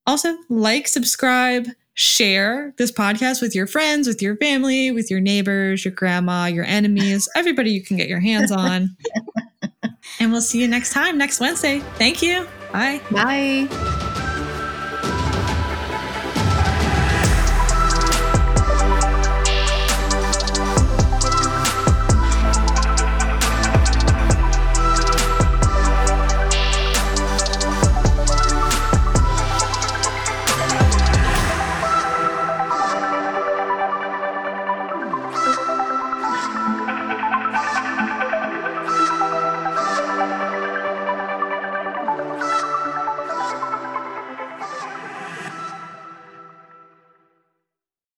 Also, 0.08 0.36
like, 0.50 0.88
subscribe, 0.88 1.68
share 1.94 2.74
this 2.80 2.92
podcast 2.92 3.44
with 3.44 3.54
your 3.54 3.68
friends, 3.68 4.08
with 4.08 4.24
your 4.24 4.38
family, 4.38 4.90
with 4.90 5.12
your 5.12 5.20
neighbors, 5.20 5.86
your 5.86 5.94
grandma, 5.94 6.46
your 6.46 6.66
enemies, 6.66 7.30
everybody 7.36 7.70
you 7.70 7.84
can 7.84 7.96
get 7.96 8.10
your 8.10 8.22
hands 8.22 8.52
on. 8.52 8.98
and 10.20 10.32
we'll 10.32 10.42
see 10.42 10.60
you 10.60 10.68
next 10.68 10.94
time, 10.94 11.16
next 11.16 11.40
Wednesday. 11.40 11.78
Thank 12.00 12.24
you. 12.24 12.48
Bye. 12.72 13.00
Bye. 13.12 14.01